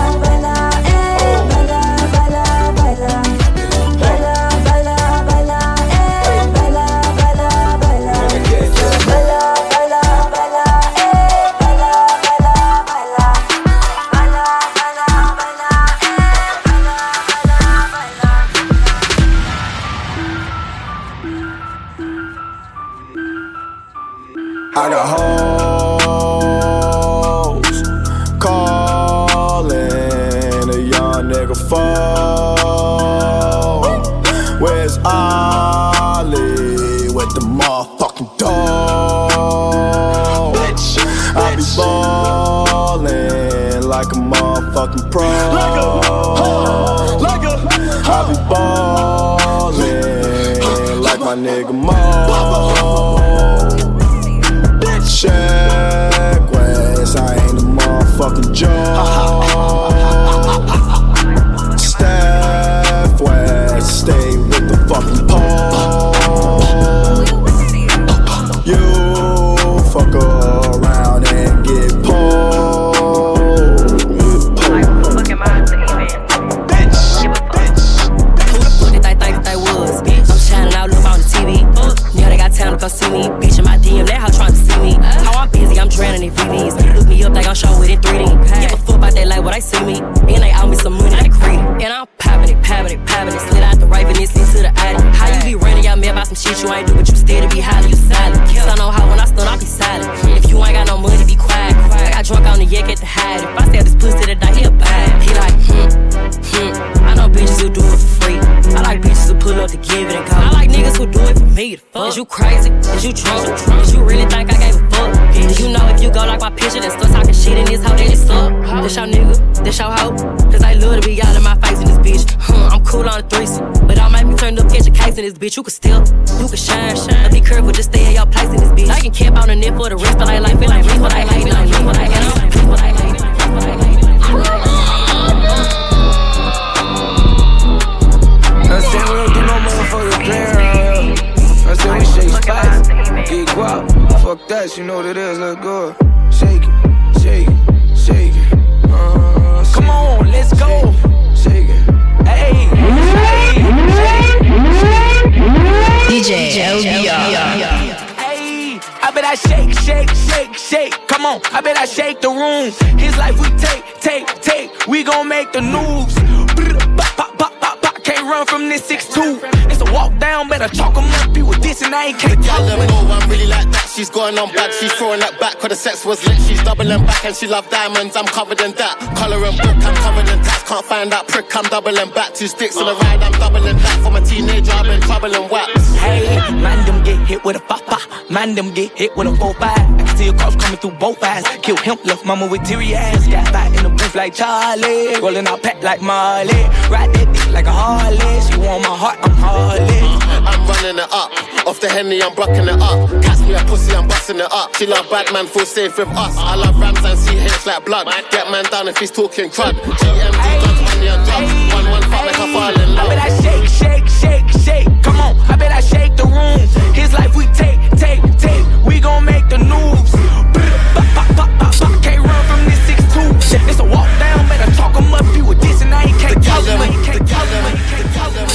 Run 168.44 168.62
from 168.62 168.70
this 168.70 168.82
6'2. 168.89 169.39
It's 169.72 169.82
a 169.82 169.94
walk 169.94 170.18
down, 170.20 170.50
better 170.50 170.68
chalk 170.68 170.98
'em 170.98 171.04
up. 171.04 171.36
You 171.36 171.46
with 171.46 171.62
this 171.62 171.82
and 171.82 171.94
I 171.94 172.08
ain't 172.08 172.20
can't 172.20 172.41
Gal 172.44 172.66
them 172.66 172.88
go, 172.88 172.96
I'm 173.14 173.30
really 173.30 173.48
like 173.48 173.70
that. 173.72 173.88
She's 173.96 174.10
going 174.10 174.38
on 174.38 174.52
back, 174.54 174.72
she's 174.72 174.91
throwing 174.94 175.20
that 175.20 175.39
back. 175.39 175.60
Cause 175.60 175.70
the 175.70 175.76
sex 175.76 176.06
was 176.06 176.26
lit, 176.28 176.38
she's 176.48 176.62
doubling 176.64 177.06
back 177.06 177.26
and 177.26 177.36
she 177.36 177.48
love 177.48 177.70
diamonds. 177.70 178.16
I'm 178.16 178.26
covered 178.26 178.62
in 178.62 178.72
that. 178.74 178.96
Color 179.16 179.46
and 179.46 179.58
book, 179.58 179.86
I'm 179.88 179.96
covered 179.96 180.30
in 180.30 180.39
tats. 180.44 180.64
Can't 180.64 180.86
find 180.86 181.12
that 181.12 181.28
prick, 181.28 181.56
I'm 181.56 181.64
doubling 181.66 182.10
back. 182.12 182.34
Two 182.34 182.48
sticks 182.48 182.78
on 182.78 182.86
the 182.86 182.96
ride, 182.96 183.22
I'm 183.22 183.32
doubling 183.34 183.78
that. 183.78 184.00
From 184.04 184.16
a 184.16 184.22
teenager, 184.22 184.72
I've 184.72 184.86
been 184.86 185.02
troubling 185.02 185.48
wax. 185.50 185.72
Hey, 185.96 186.26
man, 186.52 186.86
them 186.86 187.04
get 187.04 187.20
hit 187.28 187.44
with 187.46 187.56
a 187.56 187.62
papa. 187.62 188.00
Man, 188.30 188.56
them 188.56 188.74
get 188.74 188.98
hit 188.98 189.16
with 189.16 189.28
a 189.28 189.32
4-5. 189.32 189.56
I 189.62 190.04
can 190.04 190.18
see 190.18 190.28
a 190.28 190.34
cops 190.34 190.56
coming 190.56 190.80
through 190.80 190.98
both 191.00 191.24
eyes. 191.24 191.44
Kill 191.62 191.78
him, 191.78 191.98
left 192.04 192.26
mama 192.26 192.48
with 192.48 192.64
teary 192.64 192.96
eyes. 192.96 193.28
Got 193.28 193.52
back 193.54 193.74
in 193.78 193.84
the 193.84 193.93
booth 194.14 194.16
like 194.16 194.34
Charlie. 194.34 195.20
Rolling 195.20 195.47
out 195.47 195.61
pet 195.61 195.82
like 195.84 196.01
Marley. 196.01 196.53
Ride 196.89 197.14
that 197.14 197.30
dick 197.34 197.51
like 197.51 197.66
a 197.66 197.72
Harley. 197.72 198.41
She 198.41 198.57
want 198.59 198.84
my 198.84 198.95
heart, 198.95 199.20
I'm 199.24 199.36
Harley. 199.36 200.01
Uh, 200.01 200.49
I'm 200.49 200.68
running 200.68 200.97
it 200.97 201.09
up. 201.11 201.32
Off 201.68 201.80
the 201.80 201.89
Henny, 201.89 202.22
I'm 202.22 202.34
blocking 202.36 202.68
it 202.68 202.80
up. 202.82 203.09
Catch 203.22 203.39
me 203.41 203.53
a 203.53 203.59
pussy, 203.66 203.95
I'm 203.95 204.07
busting 204.07 204.39
it 204.39 204.51
up. 204.51 204.76
She 204.76 204.86
love 204.86 205.09
bad 205.09 205.32
man, 205.34 205.47
feel 205.47 205.66
safe 205.66 205.97
with 205.97 206.07
us. 206.09 206.36
I 206.38 206.55
love 206.55 206.80
rams 206.80 207.03
and 207.03 207.18
CH 207.20 207.66
like 207.66 207.86
blood. 207.86 208.07
Get 208.32 208.49
man 208.51 208.66
down 208.66 208.88
if 208.88 208.97
he's 208.97 209.11
talking 209.11 209.49
crud. 209.49 209.74
GMD, 209.74 210.43
guns, 210.61 210.82
money 210.82 211.07
and 211.07 211.26
drugs. 211.26 211.74
One, 211.74 211.86
one, 211.91 212.03
fuck 212.03 212.26
like 212.26 212.39
I 212.39 212.53
fall 212.53 212.82
in 212.82 212.97
I 212.97 213.07
bet 213.07 213.20
I 213.20 213.30
shake, 213.41 213.68
shake, 213.70 214.07
shake, 214.07 214.49
shake. 214.64 215.03
Come 215.03 215.20
on, 215.20 215.39
I 215.49 215.55
bet 215.55 215.72
I 215.72 215.80
shake 215.80 216.16
the 216.16 216.26
room. 216.26 216.59
His 216.93 217.14
life 217.14 217.36
we 217.36 217.45
take, 217.47 217.80
take, 217.97 218.22
take. 218.38 218.66
We 218.86 218.99
gon' 218.99 219.26
make 219.26 219.47
the 219.49 219.57
news. 219.57 220.03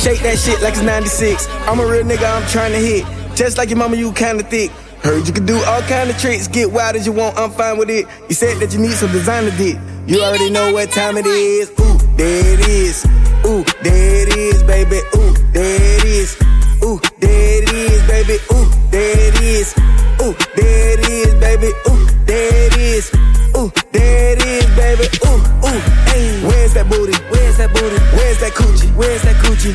Shake 0.09 0.21
that 0.21 0.39
shit 0.39 0.63
like 0.63 0.73
it's 0.73 0.81
96. 0.81 1.47
I'm 1.69 1.81
a 1.81 1.85
real 1.85 2.03
nigga, 2.03 2.25
I'm 2.25 2.49
trying 2.49 2.73
to 2.73 2.79
hit. 2.79 3.05
Just 3.37 3.59
like 3.59 3.69
your 3.69 3.77
mama, 3.77 3.95
you 3.95 4.11
kinda 4.15 4.43
thick. 4.43 4.71
Heard 5.05 5.27
you 5.27 5.35
can 5.35 5.45
do 5.45 5.63
all 5.65 5.83
kind 5.83 6.09
of 6.09 6.17
tricks, 6.17 6.49
get 6.49 6.73
wild 6.73 6.97
as 6.97 7.05
you 7.05 7.13
want, 7.13 7.37
I'm 7.37 7.51
fine 7.51 7.77
with 7.77 7.91
it. 7.91 8.07
You 8.27 8.35
said 8.35 8.57
that 8.61 8.73
you 8.73 8.79
need 8.79 8.93
some 8.93 9.13
designer 9.13 9.51
dick. 9.59 9.77
You 10.07 10.23
already 10.23 10.49
know 10.49 10.73
what 10.73 10.91
time 10.93 11.19
it 11.19 11.27
is. 11.27 11.69
Ooh, 11.79 11.99
there 12.17 12.55
it 12.55 12.61
is. 12.67 13.05
Ooh, 13.45 13.63
there 13.83 14.23
it 14.23 14.35
is, 14.35 14.63
baby. 14.63 14.97
Ooh, 15.15 15.35
there 15.53 15.77
it 15.77 16.05
is. 16.07 16.39
Ooh, 16.83 16.99
there 17.21 17.63
it 17.63 17.71
is, 17.71 18.03
baby. 18.09 18.39
Ooh, 18.51 18.71
there 18.91 19.29
it 19.29 19.41
is. 19.43 19.75
Ooh, 20.23 20.35
there 20.57 20.93
it 20.95 21.01
is, 21.07 21.35
baby. 21.35 21.61
baby. 21.61 21.73
Ooh, 21.87 22.07
there 22.25 22.67
it 22.67 22.77
is. 22.79 23.13
Ooh, 23.59 23.71
there 23.93 24.33
it 24.33 24.38
is, 24.38 24.38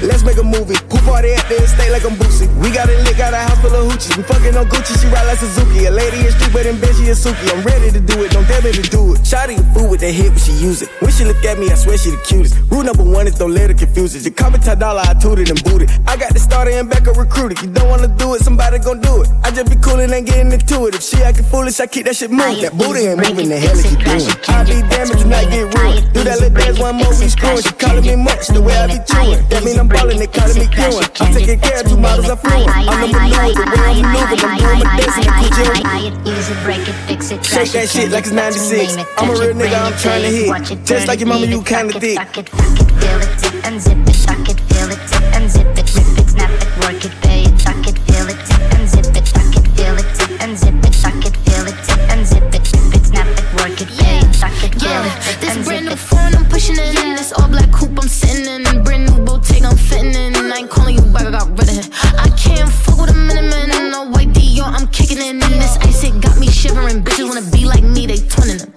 Let's 0.02 0.24
make 0.24 0.38
a 0.38 0.44
movie. 0.44 0.93
Party 1.04 1.34
at 1.34 1.48
the 1.50 1.60
estate 1.60 1.92
like 1.92 2.06
I'm 2.06 2.16
Boosie? 2.16 2.48
We 2.64 2.72
got 2.72 2.90
it 2.90 3.00
lit, 3.04 3.18
got 3.18 3.34
a 3.34 3.38
house 3.38 3.60
full 3.60 3.76
of 3.76 3.92
hoochies. 3.92 4.16
We 4.16 4.24
fucking 4.24 4.56
on 4.56 4.66
Gucci, 4.72 4.96
she 5.00 5.08
ride 5.12 5.28
like 5.28 5.38
Suzuki. 5.38 5.86
A 5.86 5.92
lady 5.92 6.24
is 6.24 6.34
but 6.52 6.66
in 6.66 6.80
bed 6.80 6.96
she 6.96 7.12
is 7.12 7.20
Suki. 7.20 7.50
I'm 7.52 7.64
ready 7.64 7.92
to 7.92 8.00
do 8.00 8.24
it, 8.24 8.32
don't 8.32 8.48
dare 8.48 8.62
me 8.62 8.72
to 8.72 8.82
do 8.82 9.14
it. 9.14 9.22
Shotty 9.22 9.60
a 9.60 9.64
fool 9.74 9.90
with 9.90 10.00
that 10.02 10.12
hip 10.12 10.32
when 10.32 10.40
she 10.40 10.54
use 10.54 10.82
it. 10.82 10.90
When 11.02 11.12
she 11.12 11.26
look 11.26 11.44
at 11.44 11.58
me, 11.60 11.70
I 11.72 11.76
swear 11.76 11.98
she 11.98 12.12
the 12.12 12.22
cutest. 12.24 12.56
Rule 12.72 12.84
number 12.84 13.04
one 13.04 13.28
is 13.28 13.36
don't 13.36 13.54
let 13.54 13.70
her 13.70 13.76
confuse 13.76 14.16
it. 14.16 14.24
You 14.24 14.32
call 14.32 14.52
me 14.52 14.60
top 14.60 14.80
dollar, 14.80 15.02
I 15.04 15.14
tooted 15.14 15.50
and 15.50 15.62
booted. 15.64 15.90
I 16.08 16.16
got 16.16 16.32
the 16.32 16.40
starter 16.40 16.72
and 16.72 16.90
backup 16.90 17.18
recruited. 17.18 17.62
You 17.62 17.70
don't 17.74 17.90
wanna 17.90 18.08
do 18.08 18.36
it, 18.36 18.42
somebody 18.42 18.80
gon' 18.80 19.02
do 19.02 19.24
it. 19.24 19.30
I 19.44 19.52
just 19.52 19.70
be 19.70 19.76
cool 19.78 20.00
and 20.00 20.26
getting 20.26 20.52
into 20.52 20.88
it. 20.88 20.96
If 20.96 21.04
she 21.04 21.18
acting 21.24 21.46
foolish, 21.46 21.80
I 21.80 21.88
keep 21.88 22.06
that 22.06 22.16
shit 22.16 22.32
moving. 22.32 22.62
That 22.62 22.78
booty 22.78 23.10
ain't 23.10 23.18
moving, 23.18 23.50
the 23.50 23.58
hell 23.58 23.76
is 23.76 23.90
you 23.92 23.98
doing? 23.98 24.24
I 24.48 24.64
be 24.64 24.80
damaged 24.88 25.26
and 25.26 25.34
I 25.34 25.44
get 25.50 25.74
ruined. 25.74 26.14
Do 26.14 26.24
that 26.24 26.40
little 26.40 26.56
dance 26.56 26.80
one 26.80 26.96
more, 26.96 27.10
we 27.18 27.28
screwing. 27.28 27.64
She 27.66 27.74
calling 27.76 28.06
me 28.06 28.16
much, 28.16 28.48
the 28.48 28.62
way 28.62 28.78
I 28.78 28.88
be 28.88 29.00
chewing. 29.10 29.42
That 29.50 29.64
mean 29.64 29.80
I'm 29.80 29.88
ballin', 29.88 30.20
they 30.20 30.28
calling 30.28 30.60
me 30.60 30.68
Ewan. 31.04 31.28
I'm 31.28 31.34
taking 31.34 31.60
care 31.60 31.80
of 31.80 31.88
two 31.88 31.98
models, 31.98 32.30
I'm 32.30 32.38
fluent. 32.38 32.70
I'm 32.70 33.02
the 33.02 33.18
maneuver, 33.18 33.54
the 33.54 33.78
way 33.82 33.94
I'm 33.94 34.14
maneuvering. 34.14 34.44
I'm 34.44 34.72
doing 34.72 34.84
my 34.84 34.98
dance 34.98 35.18
and 35.18 35.28
I'm 35.28 36.26
Use 36.26 36.50
it, 36.50 36.64
break 36.64 36.88
it, 36.88 36.94
fix 37.08 37.32
it, 37.32 37.46
Shake 37.46 37.72
that 37.72 37.90
shit 37.90 38.12
like 38.12 38.26
it's 38.26 38.34
96. 38.34 38.98
I'm 39.18 39.30
a 39.30 39.34
real 39.34 39.54
nigga, 39.54 39.78
I'm 39.80 39.98
trying 40.00 40.24
to 40.24 40.30
hit. 40.30 40.86
Just 40.86 41.08
like 41.08 41.20
your 41.20 41.28
mama, 41.28 41.46
you 41.46 41.62
kinda 41.64 42.00
thick. 42.00 42.18
feel 42.20 43.20
it, 43.20 43.40
tip 43.40 43.66
and 43.66 43.82
zip 43.82 43.98
it, 44.08 44.16
suck 44.16 44.48
it, 44.50 44.60
feel 44.72 44.90
it, 44.92 45.00
tip 45.08 45.24
and 45.36 45.50
zip 45.50 45.68
it, 45.68 45.88
rip 45.96 46.20
it, 46.20 46.30
snap 46.30 46.52
it, 46.52 46.72
work 46.80 47.04
it, 47.04 47.14
pay 47.22 47.44
it, 47.44 47.60
suck 47.60 47.88
it, 47.88 47.98
feel 48.08 48.28
it, 48.28 48.40
tip 48.48 48.74
and 48.74 48.88
zip 48.90 49.16
it, 49.16 49.28
suck 49.28 49.56
it, 49.56 49.68
feel 49.76 49.96
it, 49.98 50.08
tip 50.16 50.42
and 50.42 50.58
zip 50.58 50.86
it, 50.86 50.94
suck 50.94 51.26
it, 51.26 51.36
feel 51.46 51.68
it, 51.68 51.78
tip 51.84 52.00
and 52.12 52.26
zip 52.26 52.44
it, 52.54 52.64
rip 52.72 52.96
it, 52.96 53.06
snap 53.06 53.28
it, 53.28 53.46
work 53.60 53.82
it, 53.82 53.90
pay 54.00 54.20
it, 54.20 54.36
suck 54.36 54.64
it, 54.64 54.74
feel 54.80 55.04
it, 55.04 55.16
tip 55.24 55.40
This 55.40 55.66
brand 55.66 55.86
new 55.86 55.96
phone, 55.96 56.34
I'm 56.36 56.46
pushing 56.50 56.78
it 56.80 57.03
kicking 64.94 65.18
it 65.18 65.26
in. 65.26 65.40
This 65.40 65.78
ice, 65.82 66.04
it 66.04 66.22
got 66.22 66.38
me 66.40 66.48
shivering. 66.48 67.04
Bitches 67.04 67.28
wanna 67.28 67.50
be 67.52 67.66
like 67.66 67.84
me, 67.84 68.06
they 68.06 68.18
twinning 68.18 68.60
them. 68.62 68.72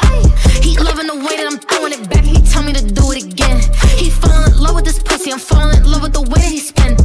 He 0.63 0.77
loving 0.79 1.07
the 1.07 1.17
way 1.17 1.37
that 1.37 1.47
I'm 1.47 1.59
throwing 1.59 1.93
it 1.93 2.09
back. 2.11 2.25
He 2.25 2.41
tell 2.43 2.63
me 2.63 2.73
to 2.73 2.83
do 2.83 3.13
it 3.13 3.23
again. 3.23 3.61
He 3.97 4.11
falling 4.11 4.53
in 4.53 4.59
love 4.59 4.75
with 4.75 4.85
this 4.85 4.99
pussy. 4.99 5.31
I'm 5.33 5.39
falling 5.39 5.77
in 5.77 5.85
love 5.85 6.03
with 6.03 6.15
the 6.15 6.23
way 6.23 6.41
that 6.41 6.51
he 6.51 6.59
spin. 6.59 6.97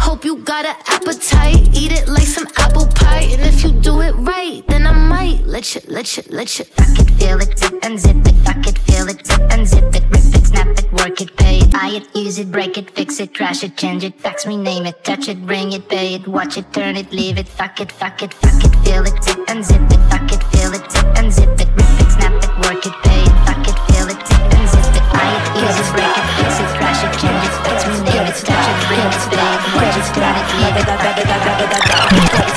Hope 0.00 0.24
you 0.24 0.36
got 0.38 0.64
an 0.64 0.76
appetite. 0.86 1.68
Eat 1.76 1.92
it 1.92 2.08
like 2.08 2.26
some 2.26 2.46
apple 2.56 2.86
pie. 2.86 3.28
And 3.32 3.42
if 3.42 3.64
you 3.64 3.72
do 3.72 4.00
it 4.00 4.14
right, 4.16 4.62
then 4.68 4.86
I 4.86 4.92
might 4.92 5.44
let 5.46 5.74
you, 5.74 5.80
let 5.88 6.16
you, 6.16 6.22
let 6.30 6.58
you. 6.58 6.64
Fuck 6.64 6.98
it, 7.00 7.10
feel 7.18 7.38
it, 7.40 7.56
tip 7.56 7.74
and 7.82 7.98
zip 7.98 8.16
it, 8.26 8.36
fuck 8.46 8.66
it, 8.66 8.78
feel 8.78 9.08
it, 9.08 9.24
tip 9.24 9.42
and 9.50 9.66
zip 9.66 9.94
it, 9.94 10.04
rip 10.10 10.34
it, 10.38 10.46
snap 10.46 10.68
it, 10.78 10.81
work 11.02 11.20
it, 11.20 11.36
pay 11.36 11.58
it, 11.58 11.72
buy 11.72 11.90
it, 11.98 12.06
use 12.14 12.38
it, 12.38 12.52
break 12.52 12.78
it, 12.78 12.88
fix 12.90 13.18
it, 13.18 13.34
crash 13.34 13.64
it, 13.64 13.76
change 13.76 14.04
it, 14.04 14.14
fax, 14.20 14.46
rename 14.46 14.86
it, 14.86 15.02
touch 15.02 15.26
it, 15.28 15.44
bring 15.44 15.72
it, 15.72 15.88
pay 15.88 16.14
it, 16.14 16.28
watch 16.28 16.56
it, 16.56 16.72
turn 16.72 16.96
it, 16.96 17.10
leave 17.12 17.38
it, 17.38 17.48
fuck 17.48 17.80
it, 17.80 17.90
fuck 17.90 18.22
it, 18.22 18.32
fuck 18.32 18.62
it, 18.62 18.70
feel 18.84 19.02
it, 19.02 19.20
tip 19.20 19.38
and 19.48 19.64
zip 19.64 19.82
it, 19.82 19.98
fuck 20.10 20.30
it, 20.30 20.42
feel 20.54 20.72
it, 20.72 20.84
tip 20.88 21.18
and 21.18 21.32
zip 21.32 21.48
it, 21.58 21.68
rip 21.74 21.98
it, 22.02 22.10
snap 22.14 22.38
it, 22.38 22.54
work 22.62 22.86
it, 22.86 22.94
pay 23.02 23.22
it, 23.22 23.34
fuck 23.42 23.66
it, 23.66 23.74
feel 23.90 24.06
it, 24.14 24.20
tip 24.30 24.46
and 24.54 24.68
zip 24.70 24.94
it, 24.94 25.02
buy 25.10 25.26
it, 25.26 25.42
use 25.58 25.74
it, 25.82 25.90
break 25.90 26.14
it, 26.14 26.26
fix 26.38 26.62
it, 26.62 26.70
crash 26.78 27.02
it, 27.02 27.10
change 27.18 27.42
it, 27.50 27.54
fax, 27.66 27.82
rename 27.82 28.26
it, 28.30 28.38
touch 28.46 28.62
it, 28.70 28.78
bring 28.86 29.02
it, 29.02 29.26
pay 29.26 29.42
it, 29.42 29.62
watch 29.74 29.98
it, 29.98 30.06
turn 30.14 30.38
it, 30.38 30.46
leave 30.54 30.78
it, 30.78 30.86
fuck 30.86 31.18
it, 31.18 31.26
fuck 31.26 31.58
it, 31.58 31.82
fuck 31.82 32.14
it, 32.14 32.52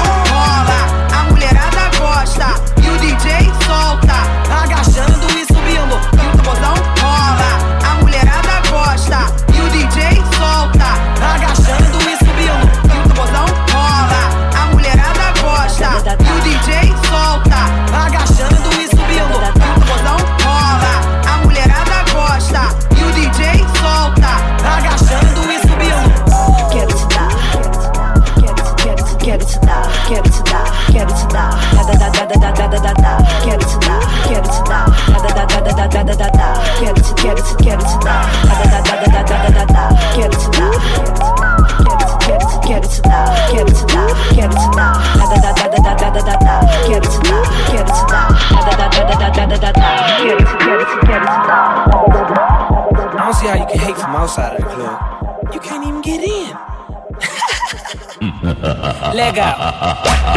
Gaga. 59.38 60.37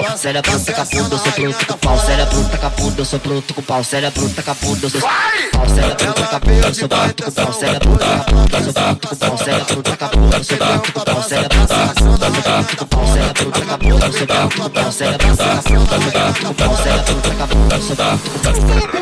pau. 0.00 0.16
Cérebro 0.18 0.60
taca 0.60 0.84
fundo, 0.86 1.14
eu 1.14 1.18
sou 1.18 1.32
bruto 1.32 1.66
com 1.66 1.78
pau. 1.78 1.98
Cérebro 1.98 2.44
taca 2.44 2.70
fundo, 2.70 2.98
eu 2.98 3.04
sou 3.04 3.18
bruto 3.18 3.54
com 3.54 3.62
pau. 3.62 3.84
Cérebro 3.84 4.28
taca 4.30 4.54
fundo, 4.54 4.84
eu 4.84 4.90
sou 4.90 5.00
pau. 5.00 5.10
Cérebro 5.68 6.14
taca 6.14 6.40
fundo, 6.40 6.66
eu 6.66 6.74
sou 6.74 6.88
bruto 6.88 7.24
com 7.24 7.32
pau. 7.32 7.52
Cérebro 7.52 7.98
taca 7.98 8.32
eu 8.32 8.64
sou 8.64 8.72
bruto 8.72 9.08
com 9.08 9.16
pau. 9.16 9.38
Cérebro 9.38 9.82
taca 9.82 10.04
eu 10.04 10.44
sou 10.44 10.56
bruto 10.56 10.92
com 10.92 11.04
pau. 11.04 11.22
Cérebro 11.22 11.66
taca 11.66 11.80
eu 11.80 11.98
sou 11.98 12.16
bruto 12.16 12.76
com 12.76 12.86
pau. 12.86 13.06
Cérebro 13.12 13.52
taca 13.52 13.84
eu 13.84 14.12
sou 14.12 14.26
bruto 14.26 14.62
com 14.62 14.70
pau. 14.70 14.92
Cérebro 14.92 15.36
taca 15.36 15.52
eu 15.52 15.86
sou 15.86 15.98
bruto 16.00 16.44
com 16.44 16.54
pau. 16.54 16.76
Cérebro 16.76 17.20
taca 17.22 17.54
eu 17.74 17.82
sou 17.82 17.96
bruto 17.96 18.22
com 18.30 18.92
pau. 18.92 19.01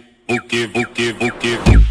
vou 0.51 0.85
que 0.85 1.13
vou 1.13 1.31
que 1.31 1.90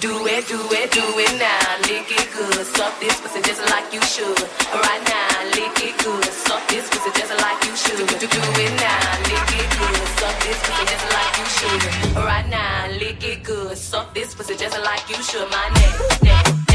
do 0.00 0.26
it, 0.26 0.46
do 0.48 0.58
it, 0.72 0.90
do 0.90 1.04
it 1.16 1.32
now. 1.38 1.78
Lick 1.86 2.10
it 2.10 2.28
good, 2.34 2.66
suck 2.74 2.98
this 3.00 3.20
pussy 3.20 3.40
just 3.42 3.62
like 3.70 3.92
you 3.92 4.02
should. 4.02 4.38
Right 4.74 5.02
now, 5.06 5.44
lick 5.54 5.78
it 5.82 5.96
good, 6.02 6.24
suck 6.24 6.66
this 6.68 6.88
pussy 6.90 7.10
just 7.14 7.32
like 7.40 7.64
you 7.64 7.74
should. 7.76 8.08
Do, 8.08 8.26
do 8.26 8.42
it 8.62 8.72
now, 8.82 9.00
lick 9.30 9.52
it 9.54 9.68
good, 9.78 10.02
suck 10.18 10.36
this 10.42 10.58
pussy 10.66 10.84
just 10.90 11.06
like 11.16 11.32
you 11.38 11.46
should. 11.56 12.16
Right 12.16 12.48
now, 12.48 12.88
lick 12.98 13.24
it 13.24 13.42
good, 13.44 13.78
suck 13.78 14.12
this 14.14 14.34
pussy 14.34 14.56
just 14.56 14.78
like 14.82 15.08
you 15.08 15.22
should. 15.22 15.48
My 15.50 15.68
neck, 15.74 16.22
neck, 16.22 16.65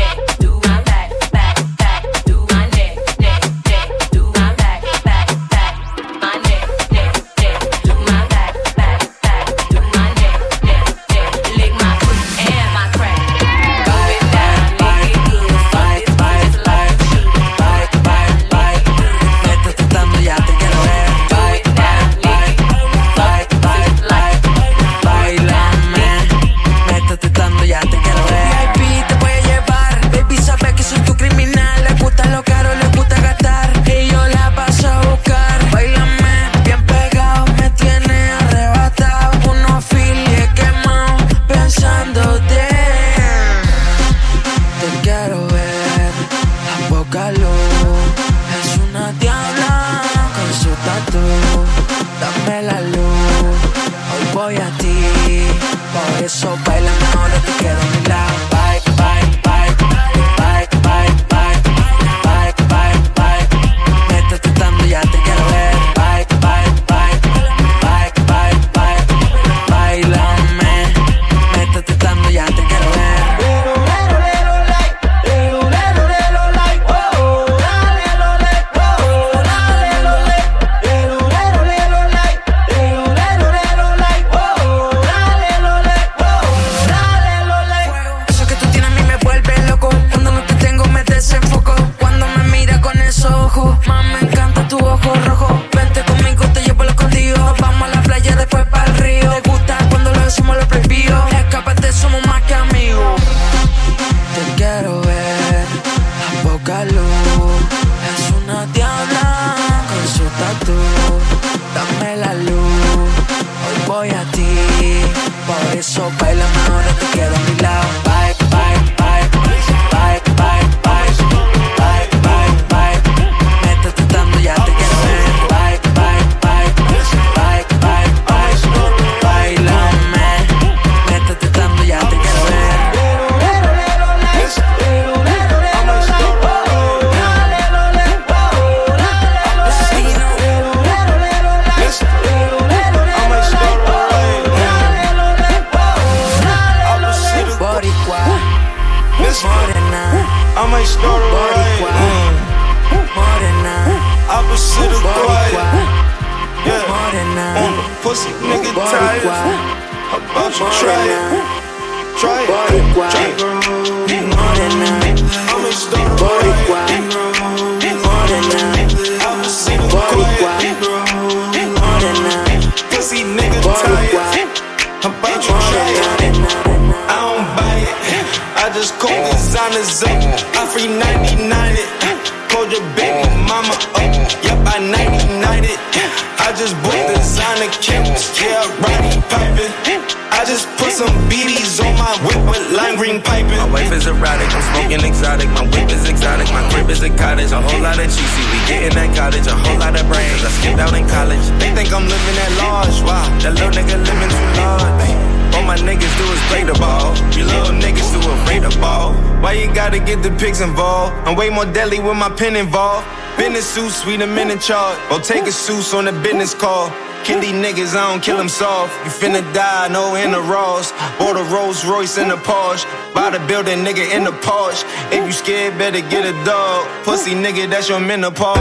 some 190.91 191.11
BBs 191.31 191.79
on 191.79 191.95
my 191.95 192.11
whip 192.27 192.41
with 192.51 192.63
lime 192.75 192.99
green 192.99 193.21
piping. 193.21 193.55
My 193.55 193.71
wife 193.71 193.91
is 193.91 194.05
erratic, 194.07 194.51
I'm 194.51 194.63
smoking 194.75 195.03
exotic. 195.07 195.47
My 195.55 195.63
whip 195.71 195.89
is 195.89 196.03
exotic, 196.07 196.47
my 196.51 196.63
crib 196.69 196.89
is 196.89 197.01
a 197.01 197.09
cottage. 197.09 197.51
A 197.51 197.61
whole 197.61 197.81
lot 197.81 197.97
of 197.97 198.11
cheesy, 198.11 198.43
we 198.51 198.59
get 198.67 198.83
in 198.83 198.93
that 198.99 199.15
cottage. 199.15 199.47
A 199.47 199.55
whole 199.55 199.79
lot 199.79 199.95
of 199.95 200.03
brains, 200.11 200.43
I 200.43 200.51
skipped 200.59 200.79
out 200.79 200.93
in 200.93 201.07
college. 201.07 201.41
They 201.63 201.71
think 201.71 201.89
I'm 201.95 202.03
living 202.03 202.37
at 202.43 202.51
large. 202.59 202.97
Wow, 203.07 203.23
That 203.41 203.55
little 203.55 203.71
nigga 203.71 203.95
living 204.03 204.31
too 204.31 204.49
large. 204.59 205.31
All 205.55 205.63
my 205.63 205.77
niggas 205.79 206.13
do 206.19 206.25
is 206.27 206.41
play 206.51 206.63
the 206.63 206.75
ball. 206.79 207.15
You 207.35 207.43
little 207.47 207.75
niggas 207.75 208.11
too 208.11 208.23
afraid 208.43 208.63
to 208.67 208.71
ball. 208.79 209.13
Why 209.41 209.53
you 209.53 209.73
gotta 209.73 209.99
get 209.99 210.21
the 210.23 210.31
pigs 210.31 210.61
involved? 210.61 211.15
I'm 211.27 211.35
way 211.35 211.49
more 211.49 211.65
deadly 211.65 211.99
with 211.99 212.17
my 212.17 212.29
pen 212.29 212.55
involved. 212.55 213.07
Business 213.37 213.67
suit, 213.67 213.91
sweet, 213.91 214.21
I'm 214.21 214.37
in 214.37 214.59
charge. 214.59 214.99
Or 215.11 215.19
take 215.19 215.43
a 215.47 215.51
suits 215.51 215.93
on 215.93 216.07
a 216.07 216.11
business 216.23 216.53
call. 216.53 216.91
Kill 217.23 217.39
these 217.39 217.53
niggas, 217.53 217.95
I 217.95 218.09
don't 218.09 218.23
kill 218.23 218.37
them 218.37 218.49
soft. 218.49 218.93
You 219.05 219.11
finna 219.11 219.41
die, 219.53 219.87
no 219.89 220.15
in 220.15 220.31
the 220.31 220.41
Ross. 220.41 220.91
Bought 221.19 221.37
a 221.37 221.43
Rolls 221.53 221.85
Royce 221.85 222.17
in 222.17 222.29
the 222.29 222.37
Porsche. 222.37 222.85
Buy 223.13 223.29
the 223.29 223.39
building, 223.45 223.85
nigga, 223.85 224.11
in 224.15 224.23
the 224.23 224.31
Porsche. 224.31 224.83
If 225.11 225.25
you 225.25 225.31
scared, 225.31 225.77
better 225.77 226.01
get 226.01 226.25
a 226.25 226.33
dog. 226.43 226.87
Pussy 227.03 227.31
nigga, 227.31 227.69
that's 227.69 227.89
your 227.89 227.99
menopause. 227.99 228.57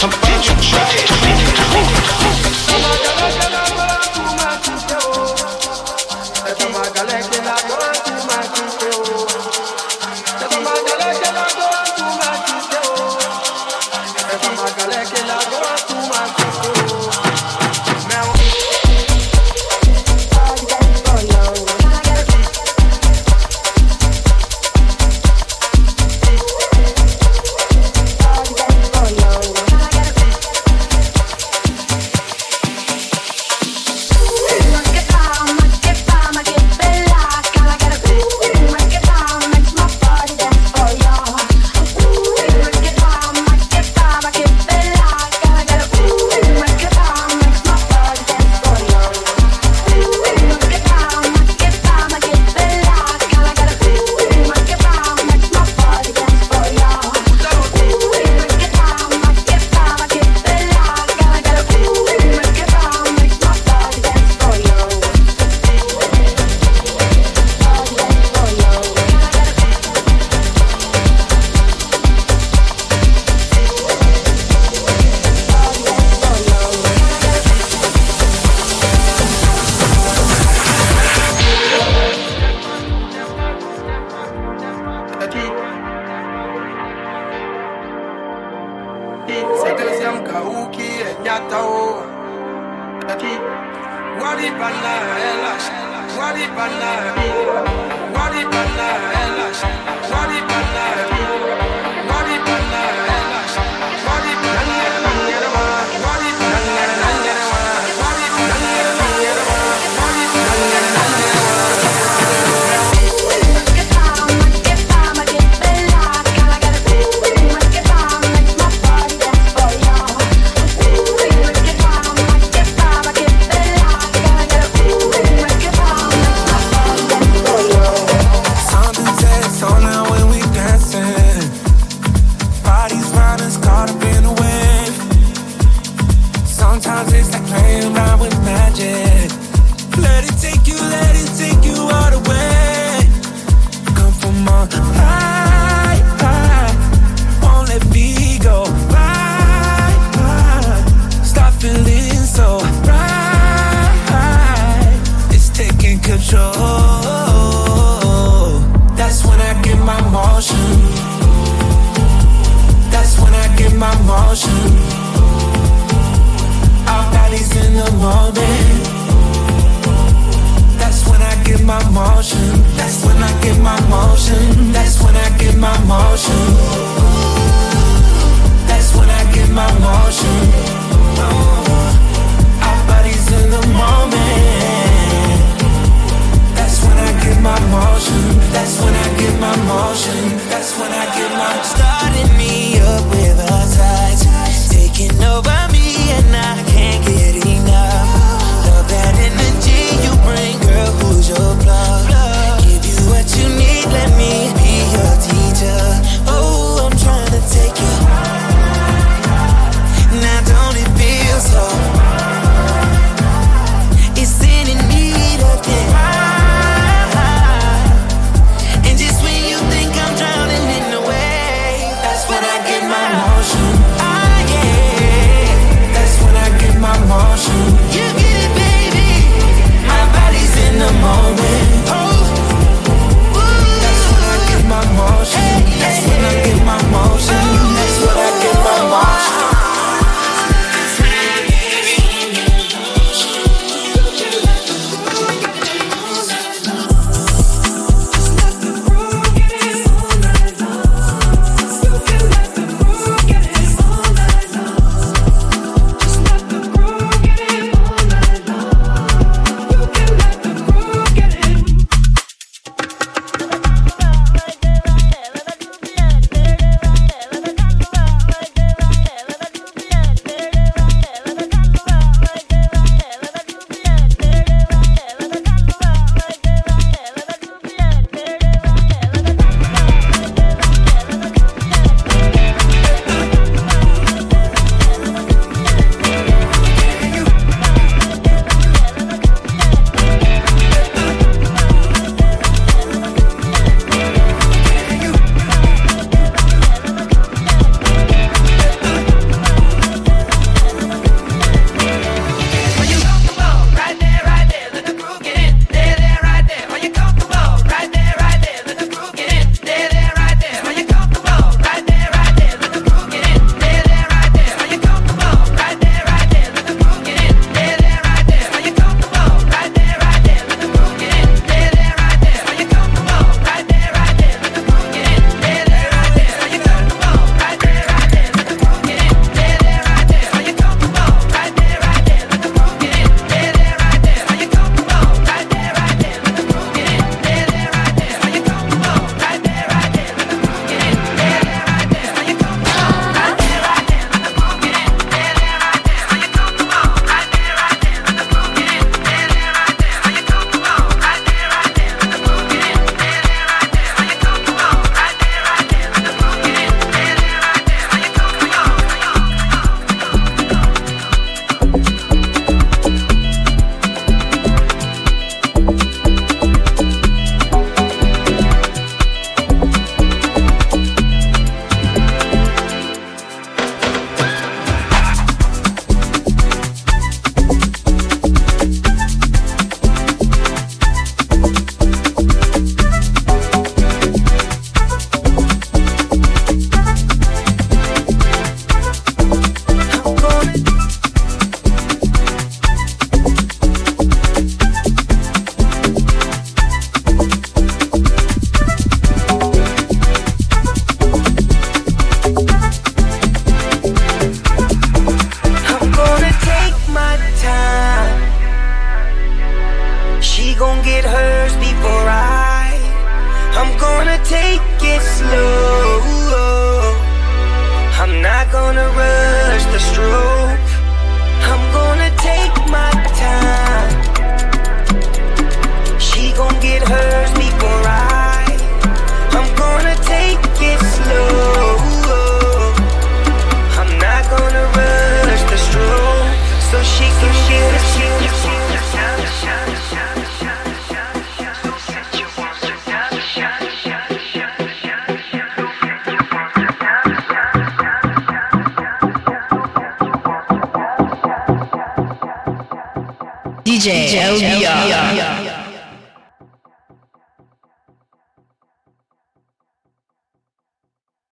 How 0.00 0.06
about 0.06 0.46
you 0.46 0.54
try 0.62 1.34
it? 1.34 1.37